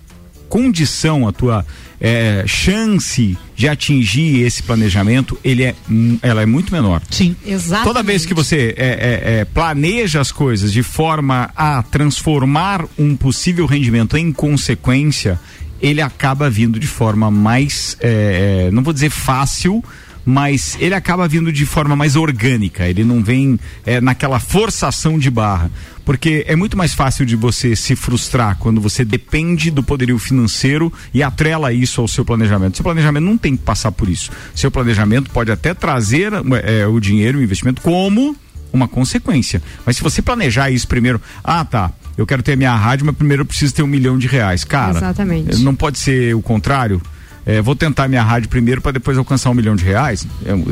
[0.48, 1.66] condição, a tua
[2.06, 5.74] é, chance de atingir esse planejamento, ele é,
[6.20, 7.00] ela é muito menor.
[7.08, 7.86] Sim, exatamente.
[7.86, 13.16] Toda vez que você é, é, é, planeja as coisas de forma a transformar um
[13.16, 15.40] possível rendimento em consequência,
[15.80, 19.82] ele acaba vindo de forma mais, é, é, não vou dizer fácil,
[20.24, 25.30] mas ele acaba vindo de forma mais orgânica, ele não vem é, naquela forçação de
[25.30, 25.70] barra.
[26.04, 30.92] Porque é muito mais fácil de você se frustrar quando você depende do poderio financeiro
[31.14, 32.76] e atrela isso ao seu planejamento.
[32.76, 34.30] Seu planejamento não tem que passar por isso.
[34.54, 38.36] Seu planejamento pode até trazer é, o dinheiro, o investimento, como
[38.70, 39.62] uma consequência.
[39.86, 43.42] Mas se você planejar isso primeiro, ah tá, eu quero ter minha rádio, mas primeiro
[43.42, 44.62] eu preciso ter um milhão de reais.
[44.64, 45.62] Cara, Exatamente.
[45.62, 47.00] não pode ser o contrário.
[47.46, 50.26] É, vou tentar minha rádio primeiro para depois alcançar um milhão de reais,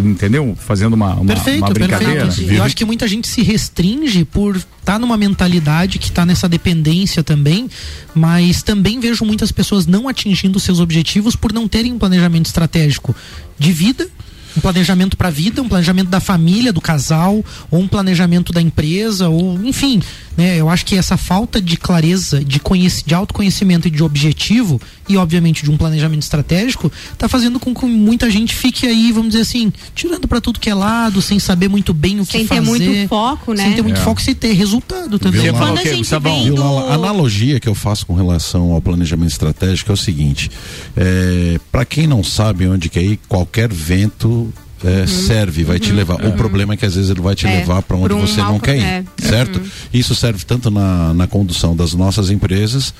[0.05, 0.57] entendeu?
[0.59, 2.25] Fazendo uma, uma, Perfeito, uma brincadeira.
[2.25, 2.53] perfeito.
[2.53, 6.49] Eu acho que muita gente se restringe por estar tá numa mentalidade que está nessa
[6.49, 7.69] dependência também,
[8.15, 13.15] mas também vejo muitas pessoas não atingindo seus objetivos por não terem um planejamento estratégico
[13.59, 14.09] de vida
[14.57, 18.61] um planejamento para a vida, um planejamento da família, do casal, ou um planejamento da
[18.61, 20.03] empresa, ou enfim,
[20.37, 20.57] né?
[20.57, 24.81] Eu acho que essa falta de clareza, de, conhec de autoconhecimento e de objetivo,
[25.13, 29.31] e obviamente de um planejamento estratégico, está fazendo com que muita gente fique aí, vamos
[29.31, 32.49] dizer assim, tirando para tudo que é lado, sem saber muito bem o Sem que
[32.49, 32.67] ter fazer.
[32.69, 33.65] muito foco, né?
[33.65, 34.05] Sem ter muito É.
[34.05, 35.43] foco, sem ter resultado também.
[35.43, 36.35] Viu, Quando a gente Tá bom.
[36.35, 36.79] vem Viu, do-?
[36.79, 40.51] A analogia que eu faço com relação ao planejamento estratégico é o seguinte:
[40.97, 44.53] é, para quem não sabe onde quer ir, qualquer vento
[44.85, 46.25] é, serve, vai te levar.
[46.27, 47.53] O problema é que às vezes ele vai te Uhum.
[47.53, 49.05] É, levar para onde um você não quer ir, é.
[49.21, 49.57] certo?
[49.61, 49.67] Uhum.
[49.95, 52.93] Isso serve tanto na, na condução das nossas empresas.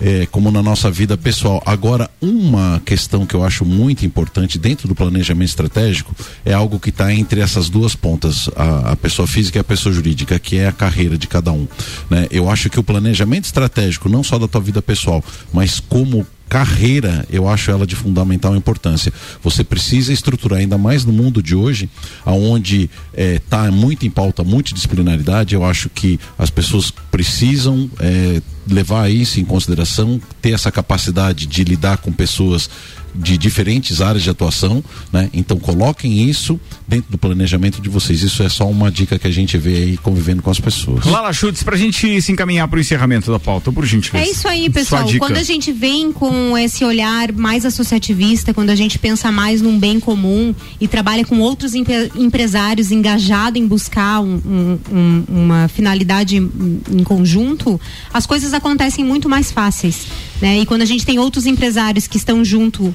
[0.00, 1.62] É, como na nossa vida pessoal.
[1.64, 6.90] Agora, uma questão que eu acho muito importante dentro do planejamento estratégico é algo que
[6.90, 10.68] está entre essas duas pontas, a, a pessoa física e a pessoa jurídica, que é
[10.68, 11.66] a carreira de cada um.
[12.10, 12.26] né?
[12.30, 15.22] Eu acho que o planejamento estratégico, não só da tua vida pessoal,
[15.52, 19.12] mas como carreira, eu acho ela de fundamental importância.
[19.42, 21.88] Você precisa estruturar ainda mais no mundo de hoje,
[22.24, 25.54] aonde está muito em pauta multidisciplinaridade.
[25.54, 31.64] Eu acho que as pessoas precisam eh, levar isso em consideração, ter essa capacidade de
[31.64, 32.68] lidar com pessoas
[33.14, 34.82] de diferentes áreas de atuação,
[35.12, 35.28] né?
[35.32, 38.22] Então coloquem isso dentro do planejamento de vocês.
[38.22, 41.04] Isso é só uma dica que a gente vê aí convivendo com as pessoas.
[41.06, 44.26] Lala Chutes, pra gente se encaminhar pro encerramento da pauta, por gentileza.
[44.26, 45.04] É isso aí, pessoal.
[45.18, 49.78] Quando a gente vem com esse olhar mais associativista, quando a gente pensa mais num
[49.78, 55.68] bem comum e trabalha com outros empre- empresários engajados em buscar um- um- um- uma
[55.68, 57.80] finalidade em, em conjunto,
[58.12, 60.06] as coisas acontecem muito mais fáceis.
[60.40, 60.60] Né?
[60.60, 62.94] E quando a gente tem outros empresários que estão junto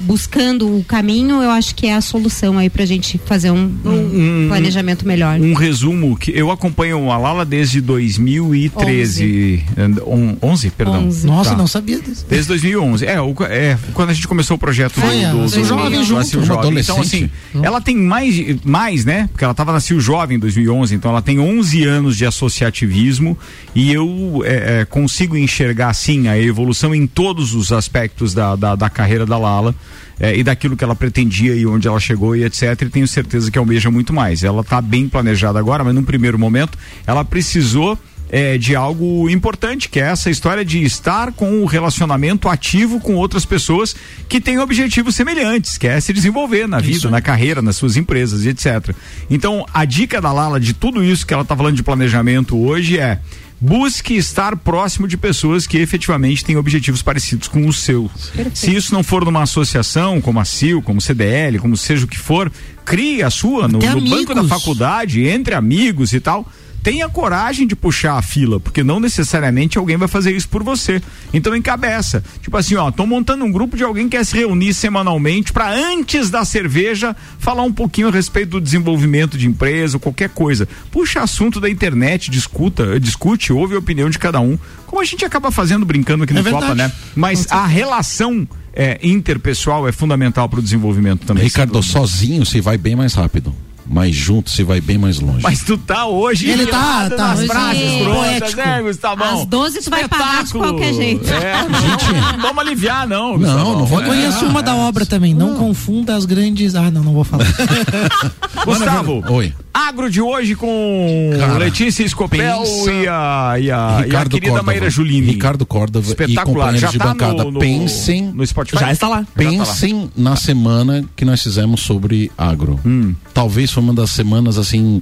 [0.00, 4.46] buscando o caminho, eu acho que é a solução aí pra gente fazer um, um
[4.48, 5.38] planejamento melhor.
[5.40, 9.64] Um resumo que eu acompanho a Lala desde 2013.
[10.06, 11.06] 11, 11 perdão.
[11.06, 11.26] Onze.
[11.26, 11.56] Nossa, Tá.
[11.56, 12.24] não sabia disso.
[12.28, 13.04] Desde 2011.
[13.06, 15.66] É, o- é, quando a gente começou o projeto do, Foi, a do, Nasceu do-
[15.68, 16.78] Jovem do junto, Jovem.
[16.78, 17.30] Então, assim,
[17.62, 19.28] ela tem mais, mais, né?
[19.32, 23.36] Porque ela estava Nasceu Jovem em 2011, então ela tem 11 anos de associativismo
[23.74, 28.74] e eu é, é, consigo enxergar, sim, a evolução em todos os aspectos da, da,
[28.74, 29.74] da carreira da Lala.
[30.18, 32.82] É, e daquilo que ela pretendia e onde ela chegou e etc.
[32.82, 34.44] E tenho certeza que almeja muito mais.
[34.44, 37.98] Ela está bem planejada agora, mas num primeiro momento ela precisou
[38.30, 43.16] é, de algo importante, que é essa história de estar com o relacionamento ativo com
[43.16, 43.94] outras pessoas
[44.28, 48.44] que têm objetivos semelhantes, que é se desenvolver na vida, na carreira, nas suas empresas
[48.44, 48.94] e etc.
[49.28, 52.98] Então, a dica da Lala de tudo isso que ela está falando de planejamento hoje
[52.98, 53.18] é
[53.60, 58.10] busque estar próximo de pessoas que efetivamente têm objetivos parecidos com o seu.
[58.54, 62.18] Se isso não for numa associação, como a CIL, como CDL, como seja o que
[62.18, 62.50] for,
[62.86, 66.50] crie a sua no, no banco da faculdade, entre amigos e tal.
[66.82, 71.02] Tenha coragem de puxar a fila, porque não necessariamente alguém vai fazer isso por você.
[71.32, 72.22] Então encabeça.
[72.42, 75.70] Tipo assim, ó, tô montando um grupo de alguém que quer se reunir semanalmente para
[75.70, 80.68] antes da cerveja falar um pouquinho a respeito do desenvolvimento de empresa, ou qualquer coisa.
[80.90, 84.58] Puxa assunto da internet, discuta, discute, ouve a opinião de cada um.
[84.86, 86.90] Como a gente acaba fazendo brincando aqui no É Copa, né?
[87.14, 91.44] Mas a relação é, interpessoal é fundamental para o desenvolvimento também.
[91.44, 93.54] Ricardo, sozinho você vai bem mais rápido,
[93.90, 95.42] mas junto você vai bem mais longe.
[95.42, 98.56] Mas tu tá hoje Ele tá- tá nas hoje frases prontas, poético.
[98.56, 99.40] né, Gustavão?
[99.40, 101.28] Às 12 tu vai parar de qualquer jeito.
[101.28, 103.30] É, não, não vamos aliviar, não.
[103.32, 103.78] Não, Gustavão.
[103.78, 105.34] não vou Eu conheço uma da obra também.
[105.34, 106.74] Não confunda as grandes.
[106.74, 107.46] Ah, não, não vou falar.
[108.64, 109.52] Gustavo, Oi.
[109.72, 114.50] agro de hoje com Cara, Letícia Escopel e a, e a, e a Ricardo querida
[114.50, 114.62] Córdova.
[114.66, 115.26] Maíra Julini.
[115.32, 116.44] Ricardo Córdova e Espetacular.
[116.46, 117.44] companheiros Já de tá bancada.
[117.44, 118.78] no, no, Pensem- no Spotify?
[118.80, 119.24] Já está lá.
[119.34, 122.78] Pensem na semana que nós fizemos sobre agro.
[122.84, 123.14] Hum.
[123.32, 125.00] Talvez foi uma das semanas assim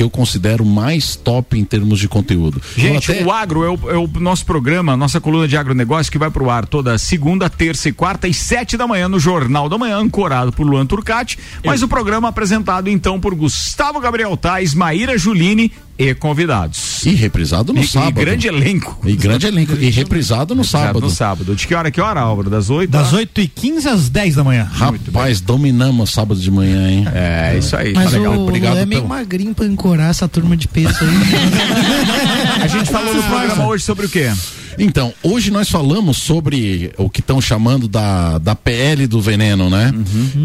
[0.00, 2.58] que eu considero mais top em termos de conteúdo.
[2.74, 6.10] Gente, Eu até- o agro é o, é o nosso programa, nossa coluna de agronegócio
[6.10, 9.68] que vai pro ar toda segunda, terça e quarta e sete da manhã no Jornal
[9.68, 11.38] da Manhã, ancorado por Luan Turcati.
[11.62, 17.04] Mas o programa apresentado então por Gustavo Gabriel Tais, Maíra Juline e convidados.
[17.04, 18.14] E reprisado no E- e sábado.
[18.14, 18.98] grande elenco.
[19.04, 19.74] E grande elenco.
[19.78, 21.00] E reprisado no sábado.
[21.00, 21.54] No sábado.
[21.54, 22.48] De que hora, que hora, Álvaro?
[22.48, 22.88] Das 8?
[22.90, 24.66] Das 8 e 15 às 10 da manhã.
[24.72, 27.06] Rapaz, dominamos sábado de manhã, hein?
[27.12, 27.92] É, isso aí.
[27.92, 32.62] Mas legal, o obrigado é meio pelo- magrinho pra encorar essa turma de peso aí.
[32.62, 34.30] A gente falou no programa hoje sobre o quê?
[34.78, 39.92] Então, hoje nós falamos sobre o que estão chamando da, da PL do veneno, né?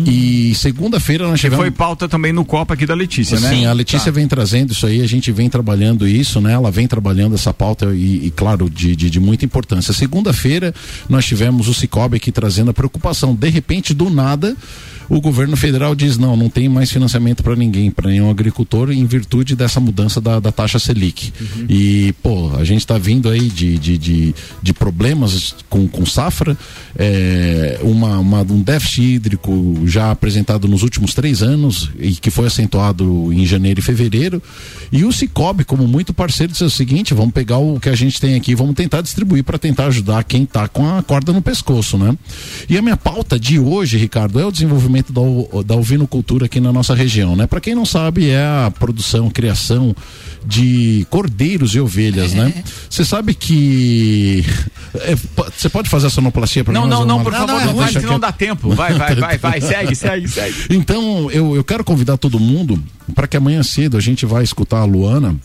[0.05, 1.63] E segunda-feira nós Que tivemos.
[1.63, 3.49] foi pauta também no Copa aqui da Letícia, né?
[3.49, 4.11] Sim, a Letícia Tá.
[4.11, 6.53] vem trazendo isso aí, a gente vem trabalhando isso, né?
[6.53, 9.93] Ela vem trabalhando essa pauta e, e, claro, de, de, de muita importância.
[9.93, 10.73] Segunda-feira
[11.09, 13.33] nós tivemos o Cicobi aqui trazendo a preocupação.
[13.35, 14.55] De repente, do nada,
[15.09, 19.05] o governo federal diz: não, não tem mais financiamento para ninguém, para nenhum agricultor, em
[19.05, 21.31] virtude dessa mudança da, da taxa Selic.
[21.69, 24.14] E, pô, a gente está vindo aí de, de, de,
[24.61, 26.57] de problemas com, com safra,
[26.97, 32.47] é, uma, uma- um déficit hídrico já apresentado nos últimos três anos e que foi
[32.47, 34.41] acentuado em janeiro e fevereiro.
[34.91, 38.19] E o Cicobi, como muito parceiro, disse o seguinte: vamos pegar o que a gente
[38.19, 41.97] tem aqui, vamos tentar distribuir para tentar ajudar quem está com a corda no pescoço,
[41.97, 42.15] né?
[42.69, 45.21] E a minha pauta de hoje, Ricardo, é o desenvolvimento da,
[45.63, 47.45] da ovinocultura aqui na nossa região, né?
[47.47, 49.95] Para quem não sabe, é a produção, criação
[50.45, 52.53] de cordeiros e ovelhas, né?
[52.89, 54.04] Você sabe que
[54.95, 55.15] é,
[55.57, 58.19] você pode fazer a sonoplastia para Não, não, não, por favor, não, vai, que não
[58.19, 58.69] dá tempo.
[58.71, 60.55] Vai, vai, vai, vai, segue, segue, segue.
[60.69, 62.81] Então, eu, eu quero convidar todo mundo
[63.13, 65.35] para que amanhã cedo a gente vai escutar a Luana.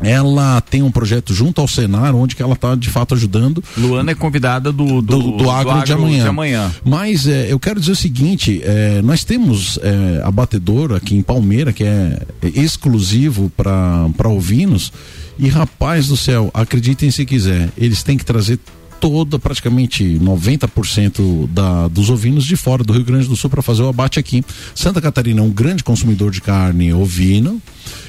[0.00, 3.62] Ela tem um projeto junto ao Senar, onde que ela está de fato ajudando.
[3.76, 6.22] Luana é convidada do, do, do, do agro, de, amanhã.
[6.22, 6.72] de amanhã.
[6.84, 11.72] Mas é, eu quero dizer o seguinte: é, nós temos é, abatedor aqui em Palmeira,
[11.72, 12.20] que é
[12.54, 14.92] exclusivo para ovinos.
[15.38, 18.58] E rapaz do céu, acreditem se quiser, eles têm que trazer
[19.00, 23.82] toda, praticamente 90% da, dos ovinos de fora do Rio Grande do Sul para fazer
[23.82, 24.44] o abate aqui.
[24.74, 27.56] Santa Catarina é um grande consumidor de carne ovina.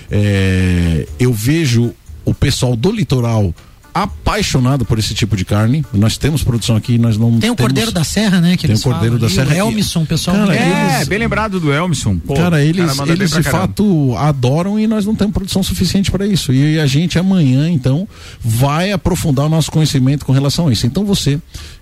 [0.10, 1.94] É, eu vejo
[2.26, 3.54] o pessoal do litoral
[3.94, 5.84] apaixonado por esse tipo de carne.
[5.94, 7.58] Nós temos produção aqui, nós não Tem o temos...
[7.58, 8.56] Cordeiro da Serra, né?
[8.56, 10.38] Que Tem eles o Cordeiro falam da Serra O o pessoal.
[10.38, 12.18] Cara, É, eles- bem lembrado do Elmisson.
[12.18, 13.68] Pô, cara, eles, cara eles de caramba.
[13.68, 16.54] fato adoram e nós não temos produção suficiente para isso.
[16.54, 18.08] E a gente amanhã, então,
[18.40, 20.86] vai aprofundar o nosso conhecimento com relação a isso.
[20.86, 21.40] Então você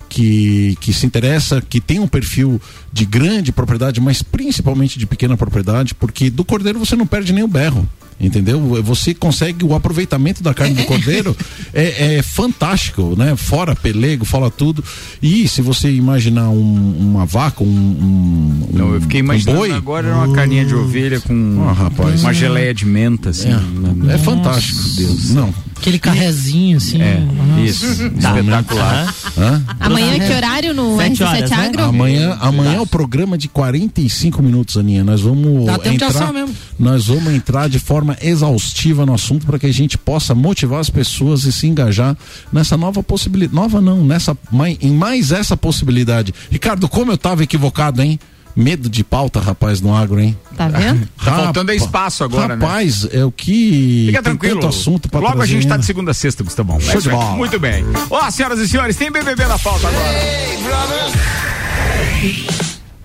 [0.09, 2.61] que, que se interessa, que tem um perfil
[2.93, 7.43] de grande propriedade, mas principalmente de pequena propriedade, porque do cordeiro você não perde nem
[7.43, 7.87] o berro.
[8.19, 8.59] Entendeu?
[8.83, 11.37] Você consegue o aproveitamento da carne do cordeiro
[11.71, 13.35] é, é fantástico, né?
[13.35, 14.83] Fora pelego, fora tudo.
[15.21, 19.71] E se você imaginar um- uma vaca, um, um, Não, eu fiquei um imaginando boi,
[19.71, 22.21] agora uma carninha de ovelha com Ah, rapaz.
[22.23, 23.49] uma geleia de menta, assim.
[23.49, 24.81] É, é fantástico.
[24.95, 25.29] Deus.
[25.35, 25.53] Não.
[25.77, 26.99] Aquele carrezinho assim.
[26.99, 27.61] É, nossa.
[27.61, 27.85] isso.
[27.85, 29.13] Espetacular.
[29.37, 29.63] Hã?
[29.79, 31.55] Amanhã, que horário no Sete RC7 horas, né?
[31.67, 31.83] Agro?
[31.83, 35.03] Amanhã, amanhã é o programa de 45 minutos, Aninha.
[35.03, 36.55] Nós vamos Dá tempo de entrar, mesmo.
[36.79, 40.89] nós vamos entrar de forma exaustiva no assunto para que a gente possa motivar as
[40.89, 42.15] pessoas e se engajar
[42.53, 44.37] nessa nova possibilidade, nova não, nessa
[44.81, 46.33] em mais essa possibilidade.
[46.51, 48.19] Ricardo, como eu tava equivocado, hein?
[48.55, 50.35] Medo de pauta, rapaz, no agro, hein?
[50.55, 51.07] Tá vendo?
[51.23, 52.65] Tá faltando é espaço agora, né?
[52.65, 54.55] Rapaz, é o que Fica tem tranquilo.
[54.55, 55.81] tanto assunto para Logo a gente tá ainda.
[55.81, 56.79] de segunda a sexta, Gustavão.
[56.79, 57.35] Show É de bola.
[57.35, 57.83] Muito bem.
[58.09, 60.07] Ó, senhoras e senhores, tem BBB na pauta agora.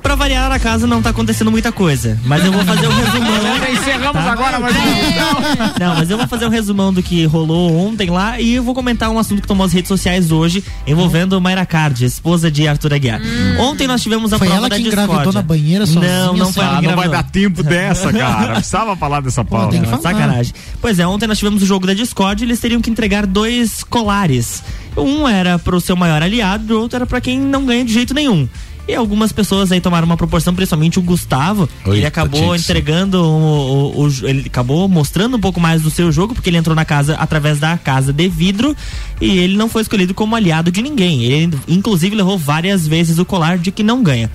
[0.03, 2.19] Pra variar, na casa não tá acontecendo muita coisa.
[2.25, 3.33] Mas eu vou fazer um resumão.
[3.73, 4.33] Encerramos Tá.
[4.33, 4.75] agora, mas
[5.79, 8.75] Não, mas eu vou fazer um resumão do que rolou ontem lá e eu vou
[8.75, 12.95] comentar um assunto que tomou as redes sociais hoje, envolvendo Mayra Card, esposa de Arthur
[12.95, 13.21] Aguiar.
[13.61, 15.05] Ontem nós tivemos a Foi prova ela da que discórdia.
[15.05, 18.55] engravidou na banheira sozinha, Não, não foi ela Ah, não vai dar tempo dessa, cara.
[18.55, 19.77] Precisava falar dessa pauta.
[19.79, 20.03] Não, falar.
[20.03, 20.53] Sacanagem.
[20.81, 23.83] Pois é, ontem nós tivemos o jogo da Discord e eles teriam que entregar dois
[23.85, 24.63] colares.
[24.97, 28.13] Um era pro seu maior aliado, o outro era pra quem não ganha de jeito
[28.13, 28.47] nenhum.
[28.89, 31.69] E algumas pessoas aí tomaram uma proporção, principalmente o Gustavo.
[31.87, 36.11] ele Eita, acabou entregando o, o- o- Ele acabou mostrando um pouco mais do seu
[36.11, 38.77] jogo, porque ele entrou na casa através da casa de vidro
[39.21, 41.23] e ele não foi escolhido como aliado de ninguém.
[41.25, 44.29] Ele, inclusive, levou várias vezes o colar de que não ganha.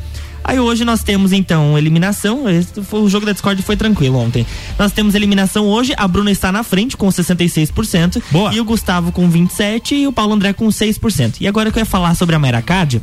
[0.44, 2.48] Aí hoje nós temos então eliminação.
[2.50, 4.46] Esse foi- o jogo da Discord foi tranquilo ontem.
[4.80, 5.94] Nós temos eliminação hoje.
[5.98, 8.22] A Bruna está na frente com 66%.
[8.32, 8.54] Boa.
[8.54, 11.36] E o Gustavo com 27% e o Paulo André com 6%.
[11.42, 13.02] E agora que eu ia falar sobre a Mayra Card,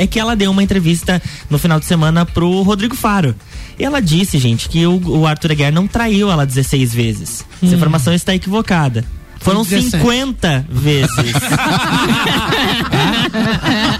[0.00, 1.20] é que ela deu uma entrevista
[1.50, 3.34] no final de semana pro Rodrigo Faro.
[3.78, 7.44] E ela disse, gente, que o, o Arthur Aguiar não traiu ela 16 vezes.
[7.62, 9.04] Essa informação está equivocada.
[9.40, 10.02] Foram 17.
[10.02, 11.10] 50 vezes.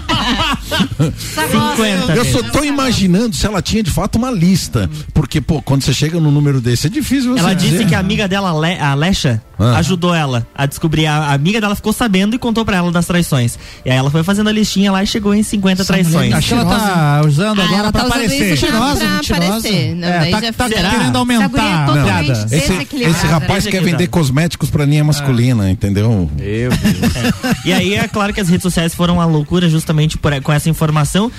[2.15, 4.89] Eu só tô imaginando se ela tinha de fato uma lista.
[5.13, 7.87] Porque, pô, quando você chega num número desse, é difícil você Ela disse dizer.
[7.87, 9.77] que a amiga dela, a Lesha, Ah.
[9.77, 11.05] ajudou ela a descobrir.
[11.05, 13.57] A a amiga dela ficou sabendo e contou pra ela das traições.
[13.85, 16.33] E aí ela foi fazendo a listinha lá e chegou em 50 traições.
[16.33, 18.53] Acho que ela tá usando Ah, agora ela pra tá usando aparecer.
[18.53, 19.95] isso pra- aparecer.
[19.95, 22.47] Não, É, tá, já tá querendo aumentar é a piada.
[22.51, 22.73] Esse,
[23.03, 26.29] esse rapaz quer vender cosméticos pra linha masculina, entendeu?
[26.39, 26.71] Eu.
[27.65, 31.31] E aí é claro que as redes sociais foram uma loucura justamente com essa informação.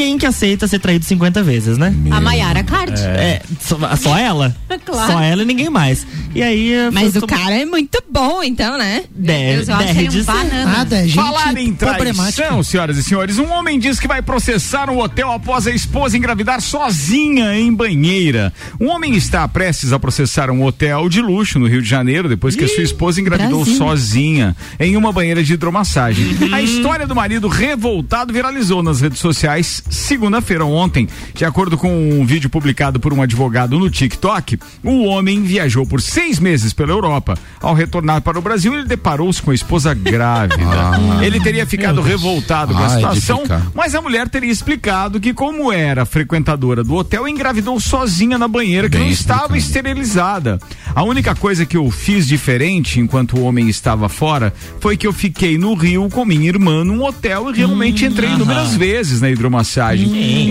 [0.00, 1.94] Quem que aceita ser traído 50 vezes, né?
[2.10, 2.98] A Maiara Card.
[3.02, 4.56] É, só, só ela?
[4.86, 5.12] Claro.
[5.12, 6.06] Só ela e ninguém mais.
[6.34, 6.72] E aí.
[6.92, 9.04] Mas o cara é muito bom, então, né?
[9.14, 10.32] Deve, Deus, eu acho deve um de ser.
[10.32, 10.64] banana.
[10.64, 14.98] Nada, gente Falar em traição, senhoras e senhores, um homem diz que vai processar um
[14.98, 18.52] hotel após a esposa engravidar sozinha em banheira.
[18.80, 22.56] Um homem está prestes a processar um hotel de luxo no Rio de Janeiro depois
[22.56, 23.76] que a sua esposa engravidou Brasil.
[23.76, 26.24] sozinha em uma banheira de hidromassagem.
[26.52, 31.08] A história do marido revoltado viralizou nas redes sociais segunda-feira ontem.
[31.34, 36.00] De acordo com um vídeo publicado por um advogado no TikTok, o homem viajou por
[36.00, 37.36] seis meses pela Europa.
[37.60, 40.60] Ao retornar para o Brasil, ele deparou-se com a esposa grávida.
[40.80, 41.24] Ah.
[41.24, 43.42] ele teria ficado revoltado com a situação,
[43.74, 48.88] mas a mulher teria explicado que, como era frequentadora do hotel, engravidou sozinha na banheira
[48.88, 50.58] que Bem não estava esterilizada.
[50.94, 55.12] A única coisa que eu fiz diferente enquanto o homem estava fora foi que eu
[55.12, 59.79] fiquei no Rio com minha irmã num hotel e realmente entrei inúmeras vezes na hidromassagem.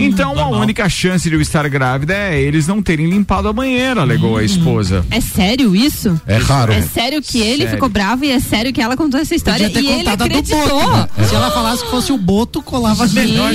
[0.06, 4.00] Então a única chance de eu estar grávida é eles não terem limpado a banheira,
[4.02, 5.04] alegou a esposa.
[5.10, 6.20] É sério isso?
[6.26, 6.72] É raro.
[6.72, 7.70] É sério que ele Sério.
[7.74, 10.58] ficou bravo e é sério que ela contou essa história e ele acreditou.
[10.68, 10.90] Boto.
[11.20, 11.24] né?
[11.28, 13.50] Se ela falasse que fosse o Boto, colava melhor.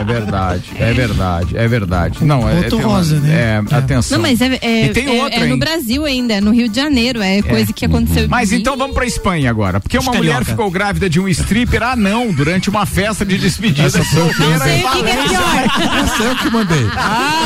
[0.00, 2.24] É verdade, é verdade, é verdade.
[2.24, 3.62] Não, é, Outro tem uma- rosa, né?
[3.70, 4.18] É, atenção.
[4.18, 5.56] Não, mas é, é, tem é- outra, é no?
[5.56, 8.28] Brasil ainda, é no Rio de Janeiro, é coisa que aconteceu.
[8.28, 9.80] Mas então vamos pra Espanha agora.
[9.80, 14.04] Porque uma mulher ficou grávida de um stripper anão durante uma festa de despedida Essa
[14.04, 16.04] foi eu que em Sei o que que é pior.
[16.04, 16.86] Essa é eu que mandei.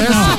[0.09, 0.39] essa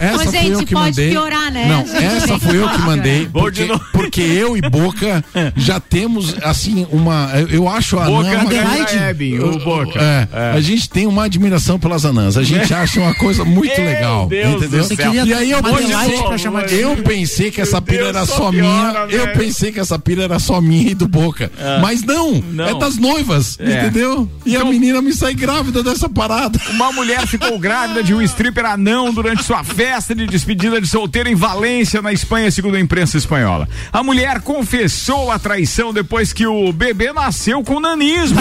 [0.00, 1.10] essa Ô, fui gente, eu que pode mandei.
[1.10, 1.66] piorar, né?
[1.68, 3.28] Não, essa fui eu que mandei.
[3.32, 5.24] Porque, porque eu e Boca
[5.56, 7.30] já temos, assim, uma.
[7.34, 8.96] eu- acho a Boca anã uma- Adelaide.
[8.98, 9.98] Ebin, o Boca.
[10.00, 12.36] É, A gente tem uma admiração pelas anãs.
[12.36, 14.26] A gente acha uma coisa muito Meu legal.
[14.28, 14.84] Deus entendeu?
[14.84, 15.12] céu.
[15.26, 19.18] E aí eu de- eu pensei que essa pilha era só piora, minha.
[19.20, 21.50] Eu pensei que essa pilha era só minha e do Boca.
[21.80, 22.66] Mas não, Não.
[22.68, 23.80] é das noivas, É.
[23.86, 24.28] entendeu?
[24.44, 26.58] E a menina me sai grávida dessa parada.
[26.70, 31.28] Uma mulher ficou grávida de um stripper anão durante sua festa de despedida de solteiro
[31.28, 33.68] em Valência, na Espanha, segundo a imprensa espanhola.
[33.92, 38.40] A mulher confessou a traição depois que o bebê nasceu com nanismo.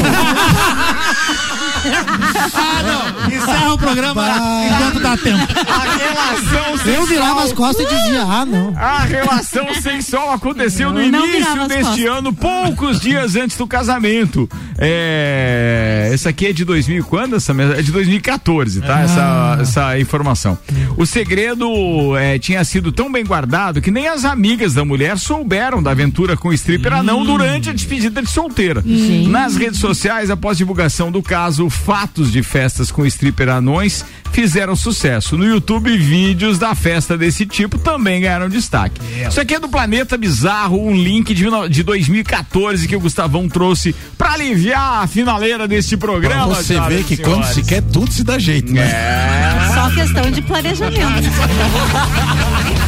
[2.54, 3.36] Ah, não.
[3.36, 4.24] Encerra o programa
[4.66, 5.48] enquanto dá tempo.
[5.68, 6.96] A relação sexual.
[6.96, 8.74] Eu virava as costas e dizia, ah, não.
[8.78, 12.06] A relação sexual aconteceu no início deste costas.
[12.06, 14.50] ano, poucos dias antes do casamento.
[14.78, 17.36] É, essa aqui é de 2000 e quando?
[17.36, 19.02] Essa, mes- é de 2014, tá?
[19.02, 20.58] Essa, essa informação.
[20.98, 25.82] O segredo é, tinha sido tão bem guardado que nem as amigas da mulher souberam
[25.82, 28.84] da aventura com o stripper anão durante a despedida de solteira.
[29.28, 35.38] Nas redes sociais, após divulgação do caso, fatos de festas com stripper anões fizeram sucesso.
[35.38, 39.02] No YouTube, vídeos da festa desse tipo também ganharam destaque.
[39.28, 43.94] Isso aqui é do Planeta Bizarro, um link de, de 2014 que o Gustavão trouxe
[44.18, 46.36] pra aliviar a finaleira deste programa.
[46.56, 48.82] Você e que quando se quer, tudo se dá jeito, né?
[48.82, 49.74] É.
[49.74, 51.30] Só questão de planejamento.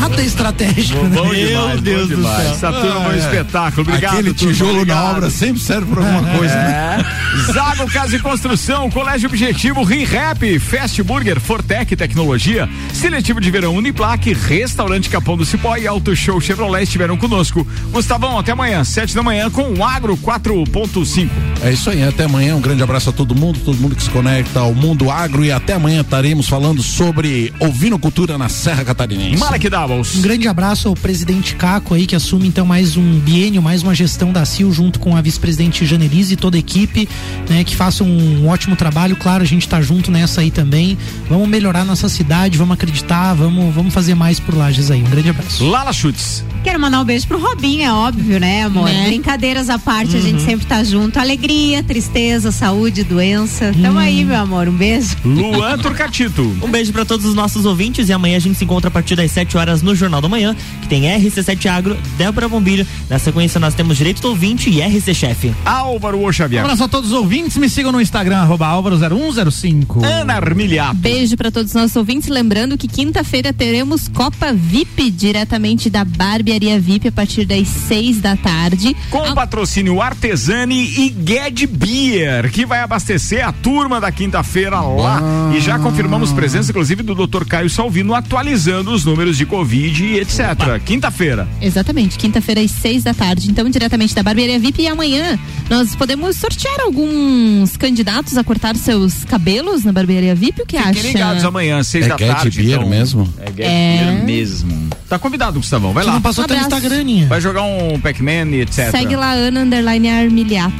[0.00, 1.10] Nada estratégico, né?
[1.14, 2.42] Bom demais, bom Deus do demais.
[2.42, 2.52] céu.
[2.52, 3.82] Essa turma é um espetáculo.
[3.82, 4.12] Obrigado.
[4.14, 7.04] Aquele tijolo na obra sempre serve pra alguma coisa, né?
[7.48, 7.52] É.
[7.52, 14.32] Zago Casa e Construção, Colégio Objetivo, ReHap, Fast Burger, Fortec Tecnologia, Seletivo de Verão Uniplaque,
[14.32, 17.66] Restaurante Capão do Cipó e Auto Show Chevrolet estiveram conosco.
[17.92, 21.28] Gustavão, até amanhã, sete da manhã, com o Agro 4.5.
[21.62, 22.56] É isso aí, até amanhã.
[22.56, 25.52] Um grande abraço a todo mundo, todo mundo que se conecta ao mundo agro e
[25.52, 29.38] até amanhã estaremos falando sobre ovinocultura na Serra Catarinense.
[29.38, 33.82] Malek Um grande abraço ao presidente Caco aí, que assume então mais um biênio, mais
[33.82, 37.08] uma gestão da CIL junto com a vice-presidente Janelise e toda a equipe,
[37.48, 39.16] né, que façam um ótimo trabalho.
[39.16, 40.96] Claro, a gente tá junto nessa aí também.
[41.28, 45.00] Vamos melhorar nossa cidade, vamos acreditar, vamos, vamos fazer mais por Lages aí.
[45.02, 45.64] Um grande abraço.
[45.64, 46.44] Lala Chutes.
[46.62, 48.84] Quero mandar um beijo pro Robinho, é óbvio, né, amor?
[48.84, 49.06] Né?
[49.06, 50.24] Brincadeiras à parte, a Uhum.
[50.26, 51.18] gente sempre tá junto.
[51.18, 53.72] Alegria, tristeza, saúde, doença.
[53.80, 54.68] Tamo aí, meu amor.
[54.68, 55.16] Um beijo.
[55.24, 56.42] Luan Turcatito.
[56.62, 59.16] Um beijo pra todos os nossos ouvintes e amanhã a gente se encontra a partir
[59.16, 62.86] das 7 horas no Jornal da Manhã, que tem RC7 Agro, Débora Bombilho.
[63.08, 65.54] Na sequência nós temos Direito do Ouvinte e RC Chefe.
[65.64, 66.62] Álvaro Um Xavier.
[66.62, 70.02] abraço a todos os ouvintes, me sigam no Instagram, arroba álvaro0105.
[70.04, 70.94] Ana Armiliato.
[70.96, 72.28] Beijo pra todos os nossos ouvintes.
[72.28, 78.36] Lembrando que quinta-feira teremos Copa VIP diretamente da Barbearia VIP a partir das seis da
[78.36, 78.96] tarde.
[79.10, 85.20] Com o patrocínio Artesani e Gued Beer, que vai abastecer a turma da quinta-feira lá.
[85.56, 87.44] E já confirmamos presença, inclusive, do Dr.
[87.44, 90.80] Caio Salvino, atualizando os números de Covid e etc.
[90.84, 91.46] Quinta-feira.
[91.60, 93.50] Exatamente, quinta-feira às seis da tarde.
[93.50, 94.82] Então, diretamente da Barbearia VIP.
[94.82, 95.38] E amanhã
[95.68, 100.62] nós podemos sortear alguns candidatos a cortar seus cabelos na Barbearia VIP.
[100.62, 100.94] O que acha?
[100.94, 102.56] Fiquem ligados amanhã, seis É da tarde.
[102.62, 102.88] Beer então.
[102.88, 103.28] mesmo?
[103.38, 103.52] É É.
[103.52, 104.88] Beer mesmo.
[105.08, 105.92] Tá convidado, Gustavão.
[105.92, 106.14] Vai Você lá.
[106.14, 106.76] não passou Um teu abraço.
[106.76, 107.26] Instagraminha.
[107.26, 108.90] Vai jogar um Pac-Man e etc.
[108.90, 110.72] Segue lá, Ana Underline Armiliato.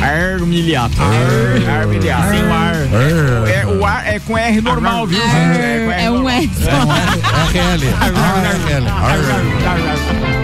[0.00, 0.94] Armiliato.
[1.00, 2.30] Ar, Armiliato.
[2.30, 2.74] Sem o ar.
[3.48, 5.32] É, o ar é com R normal, viu, gente?
[5.60, 6.28] É, com R É um
[8.16, 9.64] Ireland, Ireland.
[9.64, 10.43] Argel.